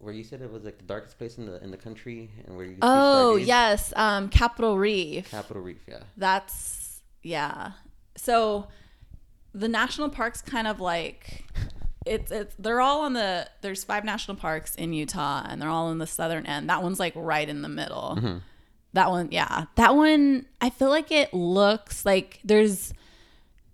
[0.00, 2.56] Where you said it was like the darkest place in the in the country, and
[2.56, 5.30] where you Oh yes, um, Capitol Reef.
[5.30, 5.78] Capitol Reef.
[5.86, 6.00] Yeah.
[6.16, 7.72] That's yeah.
[8.16, 8.68] So
[9.52, 11.44] the national parks kind of like
[12.06, 15.90] it's it's they're all on the there's five national parks in Utah and they're all
[15.90, 16.70] in the southern end.
[16.70, 18.18] That one's like right in the middle.
[18.94, 19.66] That one, yeah.
[19.76, 22.92] That one I feel like it looks like there's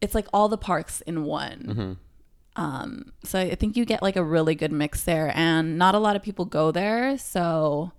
[0.00, 1.98] it's like all the parks in one.
[2.56, 5.98] Um so I think you get like a really good mix there and not a
[5.98, 7.92] lot of people go there, so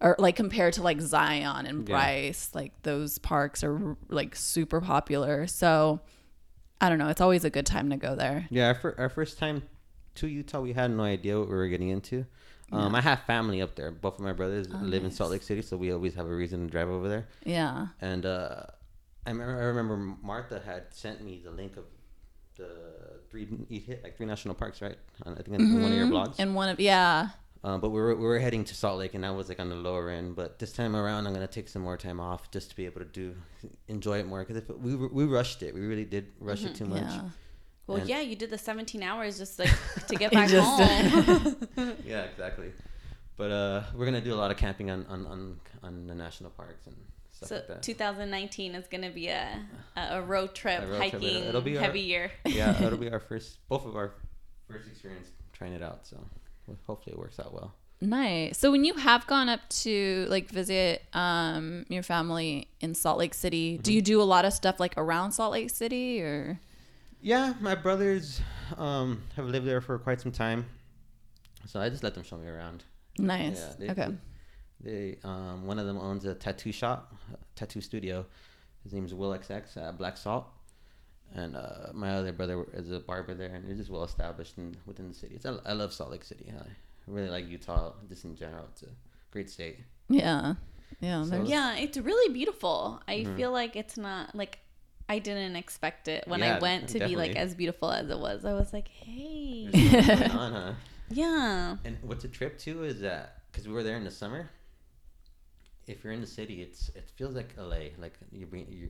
[0.00, 1.94] or like compared to like Zion and Yeah.
[1.94, 5.46] Bryce, like those parks are like super popular.
[5.46, 6.00] So
[6.80, 8.48] I don't know, it's always a good time to go there.
[8.50, 9.62] Yeah, our, fir- our first time
[10.16, 12.26] to Utah, we had no idea what we were getting into.
[12.72, 13.90] Um, I have family up there.
[13.92, 16.66] Both of my brothers live in Salt Lake City, so we always have a reason
[16.66, 17.28] to drive over there.
[17.44, 17.88] Yeah.
[18.00, 18.62] And uh,
[19.26, 21.84] I remember, I remember Martha had sent me the link of
[22.56, 24.96] the three you hit like three national parks, right?
[25.26, 26.36] I think in one of your blogs.
[26.38, 27.30] And one of yeah.
[27.64, 29.68] Um, but we were we were heading to Salt Lake, and that was like on
[29.68, 30.36] the lower end.
[30.36, 33.00] But this time around, I'm gonna take some more time off just to be able
[33.00, 33.34] to do
[33.88, 35.74] enjoy it more because we we rushed it.
[35.74, 37.02] We really did rush it too much.
[37.02, 37.22] Yeah.
[37.86, 39.70] Well, And- yeah, you did the 17 hours just like
[40.08, 41.56] to get back Just- home.
[42.06, 42.70] yeah, exactly.
[43.36, 46.50] But uh, we're gonna do a lot of camping on on, on, on the national
[46.50, 46.96] parks and
[47.44, 47.82] stuff so like that.
[47.82, 49.58] 2019 is gonna be a
[49.96, 52.30] a road trip, A road trip, hiking, it'll be our- heavy year.
[52.46, 54.12] yeah, it'll be our first, both of our
[54.68, 56.06] first experience trying it out.
[56.06, 56.16] So
[56.86, 57.74] hopefully it works out well.
[58.00, 58.58] Nice.
[58.58, 63.34] So when you have gone up to like visit um your family in Salt Lake
[63.34, 63.82] City, Mm-hmm.
[63.82, 66.58] do you do a lot of stuff like around Salt Lake City or
[67.20, 68.40] Yeah, my brothers
[68.76, 70.64] um, have lived there for quite some time,
[71.66, 72.82] so I just let them show me around.
[73.18, 73.60] nice?
[73.60, 74.14] Yeah, they, okay.
[74.82, 78.26] They um, one of them owns a tattoo shop, a tattoo studio.
[78.82, 80.46] His name is Will XX at Black Salt,
[81.34, 84.76] and uh, my other brother is a barber there, and they're just well established in,
[84.86, 85.36] within the city.
[85.36, 86.52] It's, I, I love Salt Lake City.
[86.52, 86.62] I
[87.06, 88.64] really like Utah, just in general.
[88.72, 88.88] It's a
[89.30, 89.78] great state.
[90.08, 90.54] Yeah.
[91.00, 91.22] Yeah.
[91.22, 93.00] So- there's- Yeah, it's really beautiful.
[93.06, 93.36] I Mhm.
[93.36, 94.58] feel like it's not like
[95.08, 98.18] I didn't expect it when Yeah, I went to be like as beautiful as it
[98.18, 98.44] was.
[98.44, 100.72] I was like, hey, There's going on, huh?
[101.10, 104.48] yeah, And what's a trip too is that because we were there in the summer.
[105.92, 107.82] If you're in the city, it's it feels like LA.
[108.04, 108.88] Like you're being you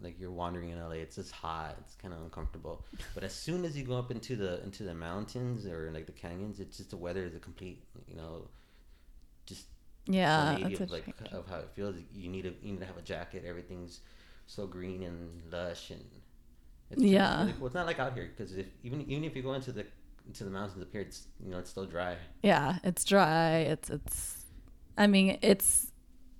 [0.00, 0.98] like you're wandering in LA.
[1.06, 1.76] It's just hot.
[1.80, 2.76] It's kind of uncomfortable.
[3.14, 6.18] But as soon as you go up into the into the mountains or like the
[6.24, 8.48] canyons, it's just the weather is a complete you know
[9.46, 9.66] just
[10.06, 10.38] Yeah.
[10.38, 11.32] 180 That's of like change.
[11.32, 11.96] of how it feels.
[12.14, 13.44] You need to you need to have a jacket.
[13.46, 14.00] Everything's
[14.46, 15.18] so green and
[15.52, 16.04] lush and
[16.90, 17.40] it's Yeah.
[17.40, 17.66] really cool.
[17.66, 19.86] It's not like out here because if even even if you go into the
[20.26, 22.16] into the mountains up here, it's you know it's still dry.
[22.42, 23.58] Yeah, it's dry.
[23.58, 24.46] It's it's
[24.98, 25.91] I mean, it's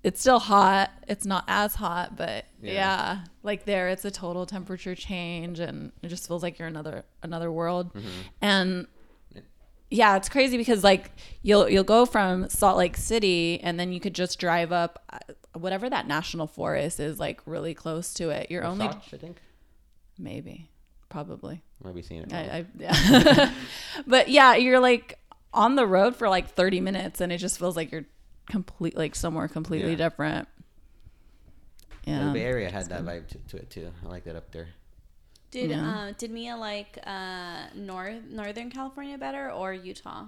[0.05, 0.91] it's still hot.
[1.07, 2.73] It's not as hot, but Yeah.
[2.73, 3.19] yeah.
[3.43, 7.51] like there it's a total temperature change and it just feels like you're another another
[7.53, 7.93] world.
[7.95, 8.09] Mm-hmm.
[8.41, 8.87] And
[9.91, 10.17] Yeah.
[10.17, 14.15] it's crazy because like you'll you'll go from Salt Lake City and then you could
[14.15, 15.19] just drive up uh,
[15.59, 18.51] whatever that national forest is like really close to it.
[18.51, 19.41] You're only I think.
[20.19, 20.69] maybe
[21.09, 22.33] probably Might be seeing it.
[22.33, 23.53] I, I yeah.
[24.07, 25.19] but yeah, you're like
[25.53, 28.07] on the road for like 30 minutes and it just feels like you're
[28.53, 30.05] complete like somewhere completely Yeah.
[30.05, 30.49] different.
[32.05, 32.27] Yeah, Yeah.
[32.27, 33.91] the Bay Area had that vibe to, to it too.
[34.05, 34.69] I like that up there.
[35.51, 35.89] Did Yeah.
[35.91, 40.27] uh, did Mia like uh, North Northern California better or Utah?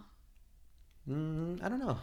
[1.08, 1.98] Mm, I don't know.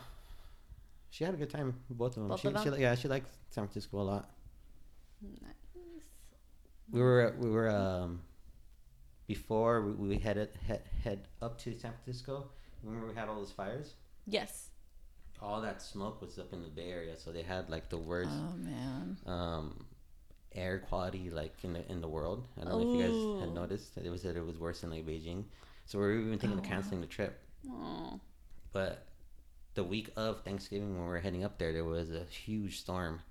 [1.10, 2.28] She had a good time both of them.
[2.30, 2.74] Both she, of them?
[2.74, 4.30] li- yeah, she liked San Francisco a lot.
[5.22, 5.54] Nice.
[6.92, 8.22] We were we were um
[9.28, 12.50] before we, we headed head head up to San Francisco.
[12.84, 13.96] Remember we had all those fires.
[14.28, 14.71] Yes.
[15.42, 18.30] All that smoke was up in the Bay Area, so they had like the worst
[18.32, 19.18] Oh man.
[19.26, 19.86] um
[20.54, 22.46] air quality like in the in the world.
[22.60, 23.04] I don't know if you
[23.38, 23.98] guys had noticed.
[23.98, 25.46] It was that it was worse in like Beijing,
[25.86, 27.40] so we were even thinking of canceling the trip.
[27.70, 28.20] Oh.
[28.74, 29.08] But
[29.74, 33.22] the week of Thanksgiving, when we were heading up there, there was a huge storm,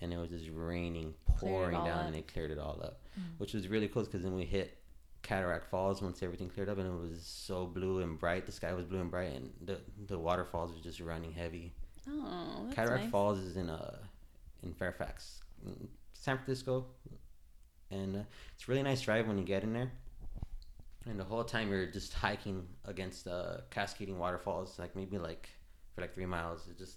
[0.00, 2.06] and it was just raining, pouring down, up.
[2.06, 3.00] and it cleared it all up,
[3.36, 4.77] which was really cool because then we hit
[5.22, 8.46] Cataract Falls once everything cleared up, and it was so blue and bright.
[8.46, 11.72] The sky was blue and bright, and the the waterfalls were just running heavy.
[12.08, 13.10] Oh, that's Cataract nice.
[13.12, 13.98] Falls is in uh
[14.62, 16.86] in Fairfax, in San Francisco,
[17.90, 18.20] and uh,
[18.54, 19.90] it's a really nice drive when you get in there.
[21.06, 25.48] And the whole time you're just hiking against uh, cascading waterfalls, like maybe like
[25.94, 26.66] for like three miles.
[26.70, 26.96] It just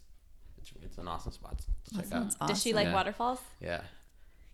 [0.57, 2.09] it's, it's an awesome spot to check out.
[2.09, 2.93] sounds Does she like Yeah.
[2.93, 3.39] waterfalls?
[3.61, 3.81] Yeah,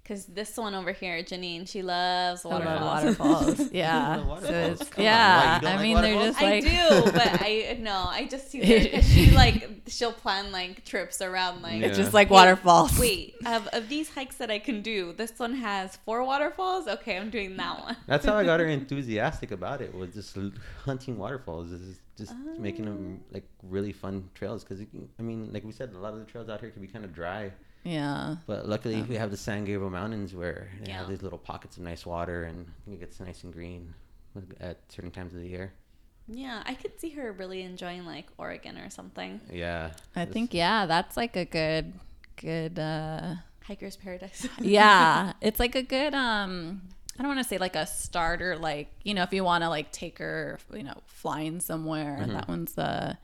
[0.07, 3.45] Because this one over here, Janine, she loves I love waterfalls.
[3.45, 3.71] waterfalls.
[3.73, 4.15] Yeah.
[4.15, 4.81] The So waterfalls?
[4.81, 5.59] it's, yeah.
[5.59, 6.65] why, I like mean, they're just like.
[6.65, 10.85] I do, but I no, I just see her 'cause she like she'll plan like
[10.85, 11.81] trips around like.
[11.81, 11.87] Yeah.
[11.87, 12.97] It's just like waterfalls.
[12.97, 16.87] Wait, of, of these hikes that I can do, this one has four waterfalls.
[16.87, 17.97] Okay, I'm doing that one.
[18.07, 19.93] that's how I got her enthusiastic about it.
[19.93, 20.37] Was just
[20.85, 23.33] hunting waterfalls, is just making them oh.
[23.33, 24.63] like really fun trails.
[24.63, 24.79] Because
[25.19, 27.03] I mean, like we said, a lot of the trails out here can be kind
[27.03, 27.51] of dry.
[27.83, 28.37] Yeah.
[28.45, 31.83] But luckily, we have the San Gabriel Mountains where they have these little pockets of
[31.83, 33.93] nice water and it gets nice and green
[34.59, 35.73] at certain times of the year.
[36.27, 39.39] Yeah, I could see her really enjoying like Oregon or something.
[39.51, 39.91] Yeah.
[40.15, 41.93] I It's- think, yeah, that's like a good,
[42.35, 43.35] good, uh,
[43.67, 44.47] Hiker's paradise.
[44.61, 45.33] yeah.
[45.41, 46.81] It's like a good, um,
[47.17, 49.69] I don't want to say like a starter, like, you know, if you want to
[49.69, 52.33] like take her, you know, flying somewhere, Mm-hmm.
[52.33, 53.15] that one's, uh,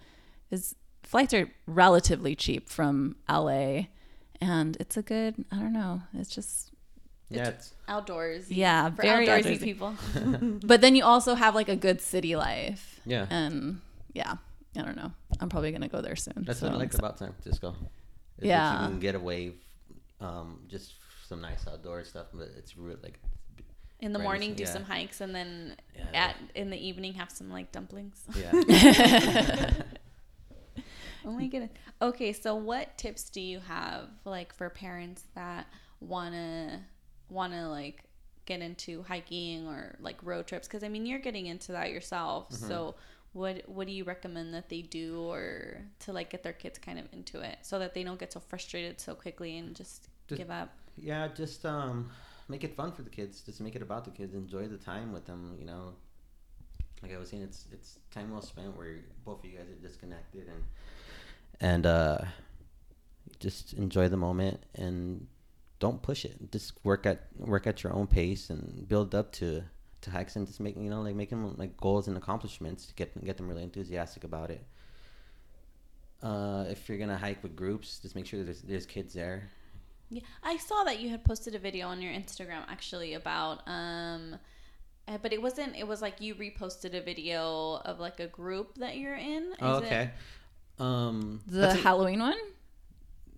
[0.50, 3.88] is flights are relatively cheap from LA.
[4.44, 6.72] And it's a good, I don't know, it's just,
[7.30, 7.48] Yeah.
[7.50, 8.52] It's, outdoors.
[8.52, 9.64] Yeah, for very outdoorsy outdoorsy.
[9.64, 9.96] people.
[10.72, 13.00] but then you also have like a good city life.
[13.06, 13.26] yeah.
[13.30, 13.80] And
[14.14, 14.36] yeah,
[14.78, 15.12] I don't know.
[15.40, 16.44] I'm probably going to go there soon.
[16.46, 17.70] That's so what I I'm like about San Francisco.
[18.38, 18.82] is that Yeah.
[18.84, 19.54] You can get away,
[20.20, 20.94] um, just
[21.30, 23.20] some nice outdoor stuff, but it's really like.
[24.00, 24.70] In the Right, morning, do yeah.
[24.70, 26.26] some hikes, and then Yeah.
[26.26, 28.20] at in the evening, have some like dumplings.
[28.36, 28.52] Yeah.
[31.26, 31.72] Oh my goodness.
[32.02, 35.68] Okay, so what tips do you have like for parents that
[36.00, 36.82] wanna
[37.30, 38.04] wanna like
[38.46, 40.68] get into hiking or like road trips?
[40.68, 42.50] Because I mean, you're getting into that yourself.
[42.50, 42.68] Mm-hmm.
[42.68, 42.96] So
[43.34, 47.00] what what do you recommend that they do or to like get their kids kind
[47.00, 50.38] of into it so that they don't get so frustrated so quickly and just, Just-
[50.38, 50.70] give up?
[50.98, 51.28] yeah.
[51.34, 52.10] Just um,
[52.50, 53.42] make it fun for the kids.
[53.42, 54.34] Just make it about the kids.
[54.36, 55.56] Enjoy the time with them.
[55.60, 55.94] You know,
[57.02, 59.88] like I was saying, it's it's time well spent where both of you guys are
[59.88, 60.64] disconnected and
[61.64, 62.18] and uh,
[63.40, 65.26] just enjoy the moment and
[65.80, 66.52] don't push it.
[66.52, 69.64] Just work at work at your own pace and build up to
[70.02, 73.10] to hikes and just make you know like them like goals and accomplishments to get
[73.26, 74.64] get them really enthusiastic about it.
[76.22, 79.50] Uh, if you're gonna hike with groups, just make sure there's there's kids there.
[80.10, 84.36] Yeah, I saw that you had posted a video on your Instagram actually about um
[85.08, 88.76] uh, but it wasn't it was like you reposted a video of like a group
[88.78, 89.44] that you're in.
[89.44, 90.12] Is Oh, it- okay.
[90.80, 92.38] Um, The a- Halloween one?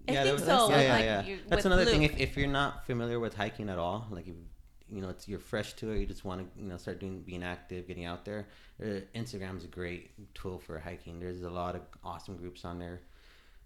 [0.07, 1.25] I think was- so, Yeah, yeah, like, yeah.
[1.25, 2.03] you- That's another thing.
[2.03, 4.35] If, if you're not familiar with hiking at all, like if
[4.91, 7.21] you know it's you're fresh to it, you just want to you know start doing
[7.21, 8.47] being active, getting out there.
[8.81, 11.19] Uh, Instagram is a great tool for hiking.
[11.19, 13.01] There's a lot of awesome groups on there,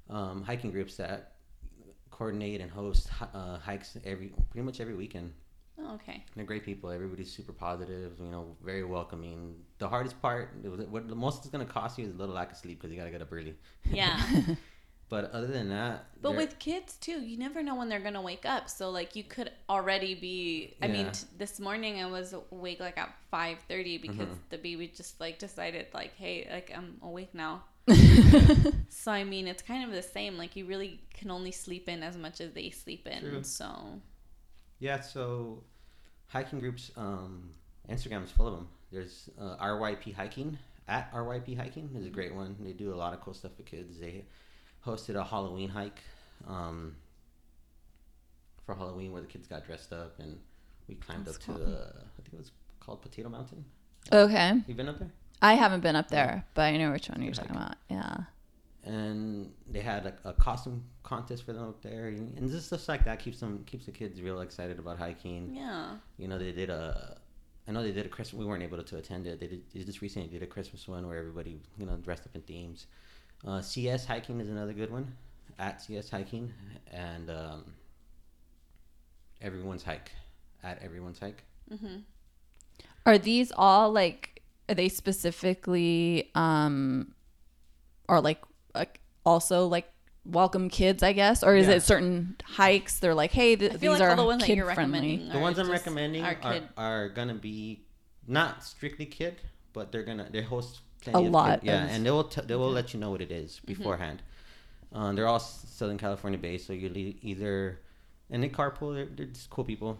[0.09, 1.33] um, hiking groups that
[2.09, 5.33] coordinate and host uh, hikes every pretty much every weekend.
[5.81, 6.23] Oh, okay.
[6.35, 6.89] They're great people.
[6.91, 8.13] Everybody's super positive.
[8.19, 9.55] You know, very welcoming.
[9.77, 12.51] The hardest part, was- what the most it's gonna cost you is a little lack
[12.51, 13.55] of sleep because you gotta get up early.
[13.89, 14.19] Yeah.
[15.09, 18.45] But other than that, But with kids too, you never know when they're gonna wake
[18.45, 18.69] up.
[18.69, 20.75] So like you could already be.
[20.83, 24.49] I mean, t- this morning I was awake like at five thirty because Mm-hmm.
[24.51, 27.63] the baby just like decided like, hey, like I'm awake now.
[28.89, 30.37] so I mean, it's kind of the same.
[30.37, 33.21] Like you really can only sleep in as much as they sleep in.
[33.21, 33.43] True.
[33.43, 33.99] So
[34.79, 35.63] Yeah, so
[36.27, 37.51] hiking groups, um,
[37.89, 38.67] Instagram is full of them.
[38.91, 40.57] There's uh, RYP Hiking
[40.89, 42.55] at RYP Hiking is a great one.
[42.59, 43.99] They do a lot of cool stuff for kids.
[43.99, 44.25] They
[44.85, 45.99] hosted a Halloween hike
[46.47, 46.95] um,
[48.65, 50.39] for Halloween where the kids got dressed up and
[50.87, 51.55] we climbed That's up cool.
[51.55, 53.63] to the I think it was called Potato Mountain.
[54.11, 54.53] Okay.
[54.67, 55.11] You been up there?
[55.41, 57.75] I haven't been up there, but I know which one you're talking about.
[57.89, 58.17] Yeah.
[58.83, 62.87] And they had a, a costume contest for them up there, and, and just stuff
[62.87, 65.53] like that keeps them keeps the kids real excited about hiking.
[65.53, 65.95] yeah.
[66.17, 67.17] You know, they did a.
[67.67, 68.39] I know they did a Christmas.
[68.39, 69.39] We weren't able to attend it.
[69.39, 72.35] They, did, they just recently did a Christmas one where everybody, you know, dressed up
[72.35, 72.87] in themes.
[73.45, 75.13] Uh, CS hiking is another good one.
[75.59, 76.51] At CS hiking
[76.91, 77.73] and um,
[79.41, 80.11] everyone's hike.
[80.63, 81.43] At everyone's hike.
[81.71, 81.97] Mm-hmm.
[83.05, 87.13] Are these all like are they specifically um
[88.07, 88.39] or like
[88.75, 89.91] like also like
[90.25, 91.73] welcome kids, I guess, or is Yeah.
[91.75, 92.99] it certain hikes?
[92.99, 94.99] They're like, hey, th- I these like are all the ones that kid you're friendly.
[94.99, 95.29] recommending.
[95.33, 96.63] The ones I'm recommending are are, kid.
[96.77, 97.81] are gonna be
[98.27, 99.35] not strictly kid,
[99.73, 102.25] but they're gonna they host A plenty of lot Kid, yeah, of- and they will
[102.25, 103.65] t- they will let you know what it is Mm-hmm.
[103.73, 104.21] beforehand.
[104.91, 107.79] Um, they're all s- Southern California based, so you'll e- either
[108.29, 108.93] and they carpool.
[108.95, 109.99] They're, they're just cool people,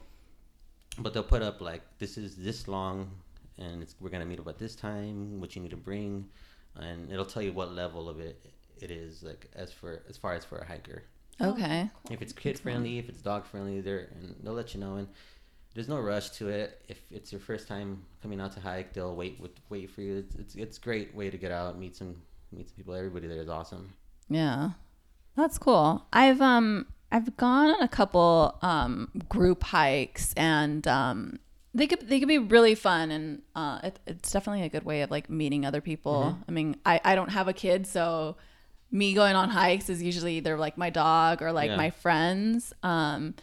[0.99, 3.09] but they'll put up like this is this long,
[3.57, 5.39] and it's, we're gonna meet up at this time.
[5.39, 6.28] What you need to bring,
[6.76, 8.43] and it'll tell you what level of it
[8.82, 11.03] it is like as for as far as for a hiker
[11.41, 11.89] Okay.
[12.11, 14.95] if it's kid friendly, if it's dog friendly, they're and they'll let you know.
[14.97, 15.07] And
[15.73, 16.82] there's no rush to it.
[16.89, 20.17] If it's your first time coming out to hike, they'll wait with wait for you.
[20.17, 22.15] It's it's, it's great way to get out, meet some
[22.51, 22.93] meet some people.
[22.93, 23.93] Everybody there is awesome.
[24.30, 24.71] Yeah.
[25.38, 26.03] That's cool.
[26.11, 31.39] I've um I've gone on a couple um group hikes and um
[31.73, 35.03] they could they could be really fun and uh it, it's definitely a good way
[35.03, 36.38] of like meeting other people.
[36.49, 38.36] I mean, I I don't have a kid, so
[38.91, 41.77] me going on hikes is usually either like my dog or like Yeah.
[41.77, 42.73] my friends.
[42.83, 43.35] Um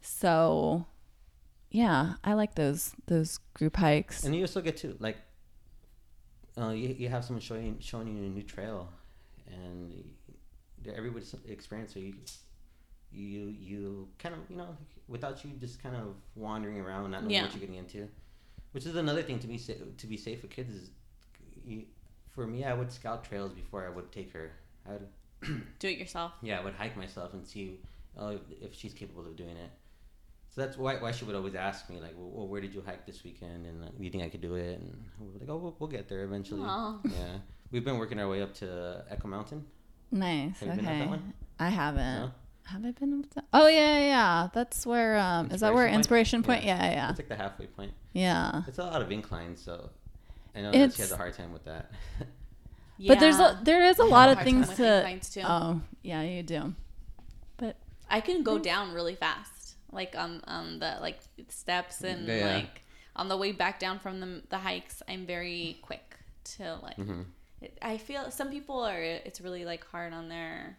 [0.00, 0.86] so
[1.70, 4.24] yeah, I like those those group hikes.
[4.24, 5.16] And you also get to like,
[6.58, 8.88] uh, you, you have someone showing showing you a new trail,
[9.46, 10.04] and
[10.94, 11.92] everybody's experience.
[11.92, 12.14] So you
[13.12, 14.76] you you kind of you know
[15.08, 17.42] without you just kind of wandering around, not knowing Yeah.
[17.42, 18.08] what you're getting into,
[18.72, 20.90] which is another thing to be sa- to be safe with kids is.
[21.64, 21.82] You,
[22.36, 24.52] for me, I would scout trails before I would take her.
[24.88, 25.08] I would
[25.78, 26.32] Do it yourself.
[26.42, 27.80] yeah, I would hike myself and see
[28.18, 29.70] uh, if she's capable of doing it.
[30.54, 33.04] So that's why, why she would always ask me like, well, where did you hike
[33.04, 33.66] this weekend?
[33.66, 34.78] And uh, you think I could do it?
[34.78, 36.62] And we were like, oh, we'll, we'll get there eventually.
[36.62, 36.98] Aw.
[37.04, 37.38] Yeah,
[37.72, 39.66] we've been working our way up to Echo Mountain.
[40.10, 40.60] Nice.
[40.60, 40.98] Have you been up okay.
[41.00, 41.32] that one?
[41.58, 42.20] I haven't.
[42.20, 42.30] No?
[42.64, 43.44] Have I been up that?
[43.52, 44.48] Oh yeah, yeah, yeah.
[44.52, 46.64] That's where um is that where Inspiration Point?
[46.64, 47.10] Yeah, yeah, yeah.
[47.10, 47.92] It's like the halfway point.
[48.12, 48.62] Yeah.
[48.66, 49.90] It's a lot of incline, so
[50.56, 51.90] I know that she has a hard time with that.
[52.98, 55.42] But there's a there is a I lot of hard things to inclines, too.
[55.44, 56.72] Oh, yeah, you do.
[57.58, 57.76] But
[58.08, 61.18] I can go down really fast, like on on the like
[61.50, 62.54] steps and Yeah, yeah.
[62.56, 62.80] like
[63.14, 65.02] on the way back down from the the hikes.
[65.06, 66.16] I'm very quick
[66.56, 66.96] to like.
[66.96, 67.22] hmm
[67.60, 69.02] It, I feel some people are.
[69.02, 70.78] It's really like hard on their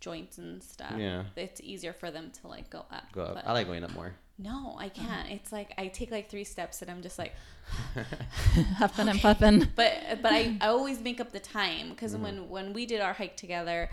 [0.00, 0.92] joints and stuff.
[0.98, 1.24] Yeah.
[1.34, 3.04] it's easier for them to like go up.
[3.12, 3.34] Go up.
[3.36, 4.12] but- I like going up more.
[4.38, 5.30] No, I can't.
[5.30, 7.34] It's like I take like three steps and I'm just like,
[8.76, 9.68] huffing and puffing.
[9.76, 12.22] but but I, I always make up the time because Mm-hmm.
[12.22, 13.90] when when we did our hike together,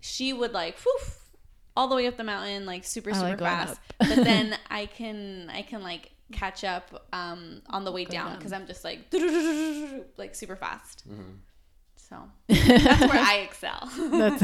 [0.00, 0.98] she would like whew,
[1.76, 3.80] all the way up the mountain like super super like fast.
[3.98, 8.36] but then I can I can like catch up um on the way down down.
[8.38, 9.00] because I'm just like
[10.16, 11.08] like super fast.
[11.08, 11.38] Mhm.
[11.96, 12.16] So
[12.48, 13.88] that's where I excel.
[14.10, 14.42] That's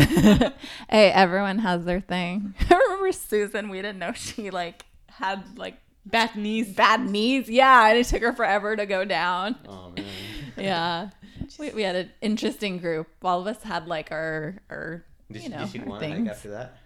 [0.88, 2.55] hey, everyone has their thing.
[2.70, 3.68] I remember Susan.
[3.68, 6.72] We didn't know she like had like Bad knees.
[6.74, 7.48] bad knees.
[7.48, 9.56] Yeah, and it took her forever to go down.
[9.68, 10.04] Oh man.
[10.56, 11.11] Yeah,
[11.58, 13.06] we, we had an interesting group.
[13.22, 15.92] All of us had like our our Did you she, know did she our go
[15.92, 16.28] on a hike things.
[16.28, 16.76] after that?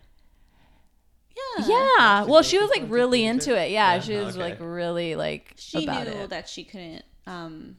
[1.37, 1.67] Yeah.
[1.69, 2.25] Yeah.
[2.25, 3.71] she Well, she was like really into take it.
[3.73, 4.45] Yeah, Yeah, she was okay.
[4.51, 6.31] like really like She about knew it.
[6.31, 7.77] that she couldn't um,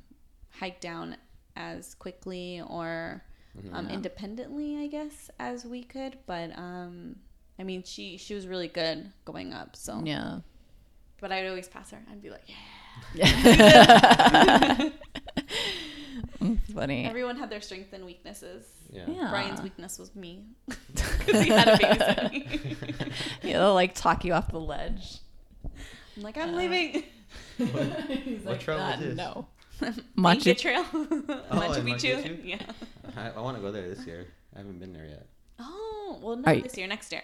[0.51, 1.15] hike down
[1.55, 3.23] as quickly or
[3.71, 3.93] um, Yeah.
[3.95, 6.17] independently, I guess, as we could.
[6.25, 7.17] But um,
[7.59, 9.75] I mean, she she was really good going up.
[9.75, 10.39] So, Yeah.
[11.21, 11.99] but I'd always pass her.
[12.11, 12.43] I'd be like,
[13.13, 14.89] yeah.
[16.73, 17.05] Funny.
[17.05, 18.65] Everyone had their strengths and weaknesses.
[18.91, 19.05] Yeah.
[19.07, 19.29] Yeah.
[19.29, 22.75] Brian's weakness was me because he had a babysit me.
[23.41, 25.19] Yeah, they'll like talk you off the ledge.
[26.17, 27.03] I'm like, I'm leaving.
[28.43, 29.15] What trail "Uh, is this?
[29.17, 29.47] No.
[29.81, 30.57] Inca Machu.
[30.57, 31.85] Trail, Machu in Picchu.
[31.85, 32.39] Machu Picchu?
[32.45, 32.61] Yeah.
[33.17, 34.27] I, I want to go there this year.
[34.55, 35.25] I haven't been there yet.
[35.59, 36.87] Oh well, Are not you- this year.
[36.87, 37.23] Next year.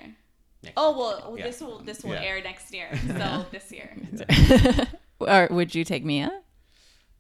[0.64, 0.98] Next Oh year.
[1.00, 1.44] well, Yeah.
[1.48, 2.22] this will this will Yeah.
[2.24, 2.90] air next year.
[3.08, 3.96] So this year.
[5.20, 6.32] or would you take Mia?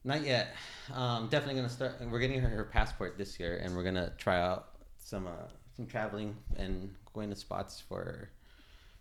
[0.03, 0.55] Not yet.
[0.93, 1.99] Um, definitely gonna start.
[2.09, 5.85] We're getting her her passport this year, and we're gonna try out some uh, some
[5.85, 8.29] traveling and going to spots for.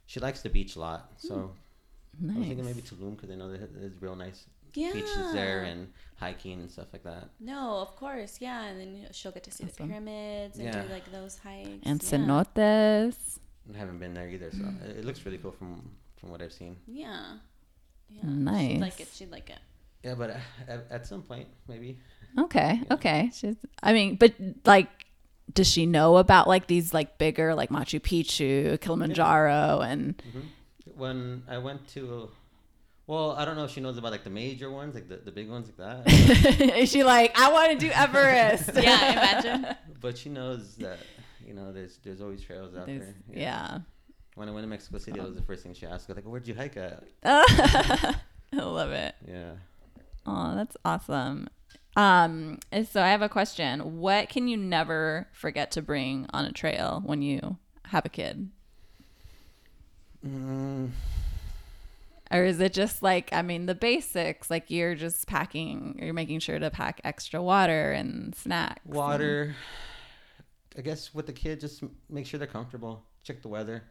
[0.06, 1.52] She likes the beach a lot, so
[2.20, 2.36] Nice.
[2.36, 4.44] I'm thinking maybe Tulum because I know that there's real nice
[4.74, 4.92] Yeah.
[4.92, 7.30] beaches there and hiking and stuff like that.
[7.40, 10.82] No, of course, yeah, and then she'll get to see the pyramids and Yeah.
[10.82, 11.80] do like those hikes.
[11.84, 12.08] And yeah.
[12.10, 13.38] cenotes.
[13.74, 16.52] I haven't been there either, so it, it looks really cool from from what I've
[16.52, 16.76] seen.
[16.86, 17.36] Yeah.
[18.08, 18.22] Yeah.
[18.24, 18.72] Nice.
[18.72, 19.08] She'd like it.
[19.14, 19.58] She'd like it.
[20.02, 20.36] Yeah, but uh,
[20.68, 21.98] at, at some point maybe.
[22.38, 22.80] Okay.
[22.84, 22.94] Yeah.
[22.94, 23.30] Okay.
[23.34, 23.56] She's.
[23.82, 24.88] I mean, but like,
[25.52, 30.40] does she know about like these like bigger like Machu Picchu, Kilimanjaro, and hmm
[30.96, 32.30] When I went to,
[33.10, 35.32] well, I don't know if she knows about like the major ones, like the, the
[35.32, 36.76] big ones like that.
[36.78, 38.70] is she like, I want to do Everest?
[38.80, 39.76] Yeah, imagine.
[40.00, 41.00] but she knows that
[41.44, 43.36] you know there's there's always trails out There's- there.
[43.36, 43.78] yeah.
[44.36, 46.08] When I went to Mexico City, that was the first thing she asked.
[46.08, 47.02] Like, where'd you hike at?
[47.24, 48.14] I
[48.52, 49.16] love it.
[49.26, 49.54] Yeah.
[50.24, 51.48] Oh, that's awesome.
[51.96, 53.98] Um, so I have a question.
[53.98, 58.50] What can you never forget to bring on a trail when you have a kid?
[60.24, 60.90] Mm,
[62.32, 66.38] Or is it just like, I mean, the basics, like you're just packing, you're making
[66.40, 68.80] sure to pack extra water and snacks.
[68.84, 69.56] and- water.
[70.78, 73.04] I guess with the kid, just make sure they're comfortable.
[73.24, 73.82] Check the weather.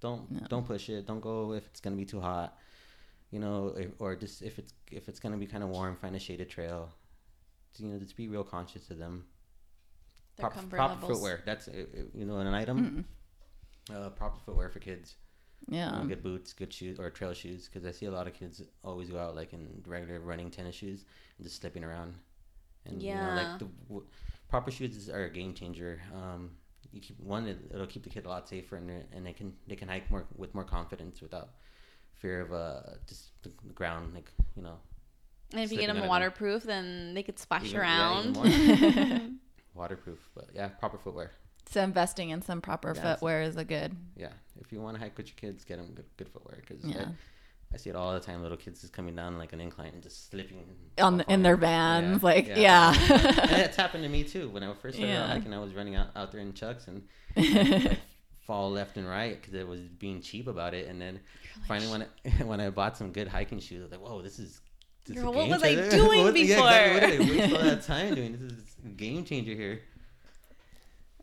[0.00, 0.46] Don't Yeah.
[0.48, 1.06] don't push it.
[1.06, 2.56] Don't go if it's gonna be too hot.
[3.32, 6.18] You know, or just if it's if it's gonna be kind of warm, find a
[6.20, 6.94] shaded trail.
[7.76, 9.26] You know, just be real conscious of them.
[10.36, 11.10] Their Proper, levels.
[11.10, 11.42] footwear.
[11.44, 13.04] That's uh, uh, you know an item.
[13.92, 15.16] Uh, proper footwear for kids.
[15.70, 15.90] You Yeah.
[16.02, 17.68] know, good boots, good shoes, or trail shoes.
[17.68, 20.74] Because I see a lot of kids always go out like in regular running tennis
[20.74, 21.04] shoes
[21.38, 22.14] and just slipping around.
[22.86, 23.34] And you know, Yeah.
[23.42, 24.06] like the w-
[24.48, 26.02] proper shoes are a game changer.
[26.14, 26.50] Um,
[26.92, 29.32] you keep one, it, it'll keep the kid a lot safer, and they're- and they
[29.32, 31.50] can they can hike more with more confidence without
[32.14, 34.78] fear of uh just the the ground, like you know.
[35.52, 36.08] And if you get them out of them.
[36.10, 38.36] waterproof, then they could splash even- around.
[38.36, 39.30] even more
[39.82, 41.30] waterproof, but yeah, proper footwear.
[41.70, 43.96] So investing in some proper Yeah, footwear is a good.
[44.16, 46.84] Yeah, if you want to hike with your kids, get them good, good footwear because
[46.84, 47.02] Yeah.
[47.02, 48.42] I, I see it all the time.
[48.42, 50.58] Little kids just coming down like an incline and just slipping
[50.98, 52.92] On the, in their Yeah, vans, like yeah.
[53.10, 54.48] and it's happened to me too.
[54.48, 55.26] When I first started Yeah.
[55.28, 57.04] hiking, I was running out, out there in chucks and
[57.36, 57.98] like,
[58.40, 60.88] fall left and right because it was being cheap about it.
[60.88, 61.20] And then
[61.68, 64.38] finally, when I, when I bought some good hiking shoes, I was like, "Whoa, this
[64.40, 64.60] is."
[65.06, 66.92] This is Girl, what was I doing What- yeah, exactly.
[66.92, 68.32] What did I waste all that time doing?
[68.32, 69.80] This is a game changer here.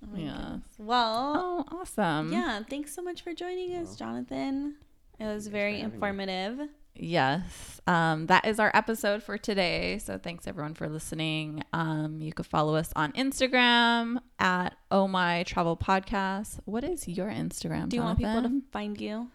[0.04, 0.32] Oh my Yeah.
[0.38, 0.64] goodness.
[0.78, 2.32] Well, oh, awesome.
[2.32, 2.62] yeah.
[2.70, 4.76] Thanks so much for joining us, Well, Jonathan.
[5.20, 5.96] It was very for having me.
[5.96, 6.70] informative.
[7.00, 7.80] Yes.
[7.86, 10.00] Um, that is our episode for today.
[10.00, 11.64] So thanks everyone for listening.
[11.74, 16.60] Um, you can follow us on Instagram at Oh My Travel Podcast.
[16.66, 17.90] What is your Instagram?
[17.90, 19.28] Do you want people to find you?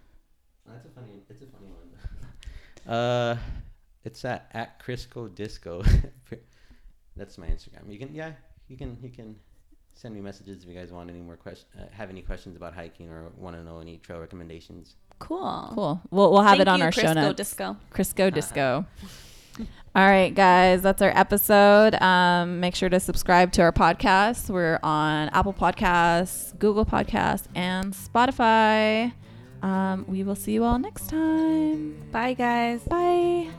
[0.67, 1.23] That's a funny.
[1.29, 1.69] It's a funny
[2.87, 2.93] one.
[2.95, 3.37] uh,
[4.05, 5.83] it's at at Crisco Disco.
[7.17, 7.89] That's my Instagram.
[7.93, 8.33] You can yeah,
[8.69, 9.37] you can you can
[9.95, 12.75] send me messages if you guys want any more questions, uh, have any questions about
[12.75, 14.97] hiking or want to know any trail recommendations.
[15.19, 15.71] Cool.
[15.75, 16.01] Cool.
[16.11, 17.37] We'll, we'll have Thank it on you, our show Crisco notes.
[17.37, 17.77] Disco.
[17.93, 18.87] Crisco Disco.
[19.95, 21.95] All right, guys, that's our episode.
[21.97, 24.49] Um, make sure to subscribe to our podcast.
[24.49, 29.13] We're on Apple Podcasts, Google Podcasts, and Spotify.
[29.63, 32.03] Um, we will see you all next time.
[32.11, 32.83] Bye, guys.
[32.85, 33.51] Bye.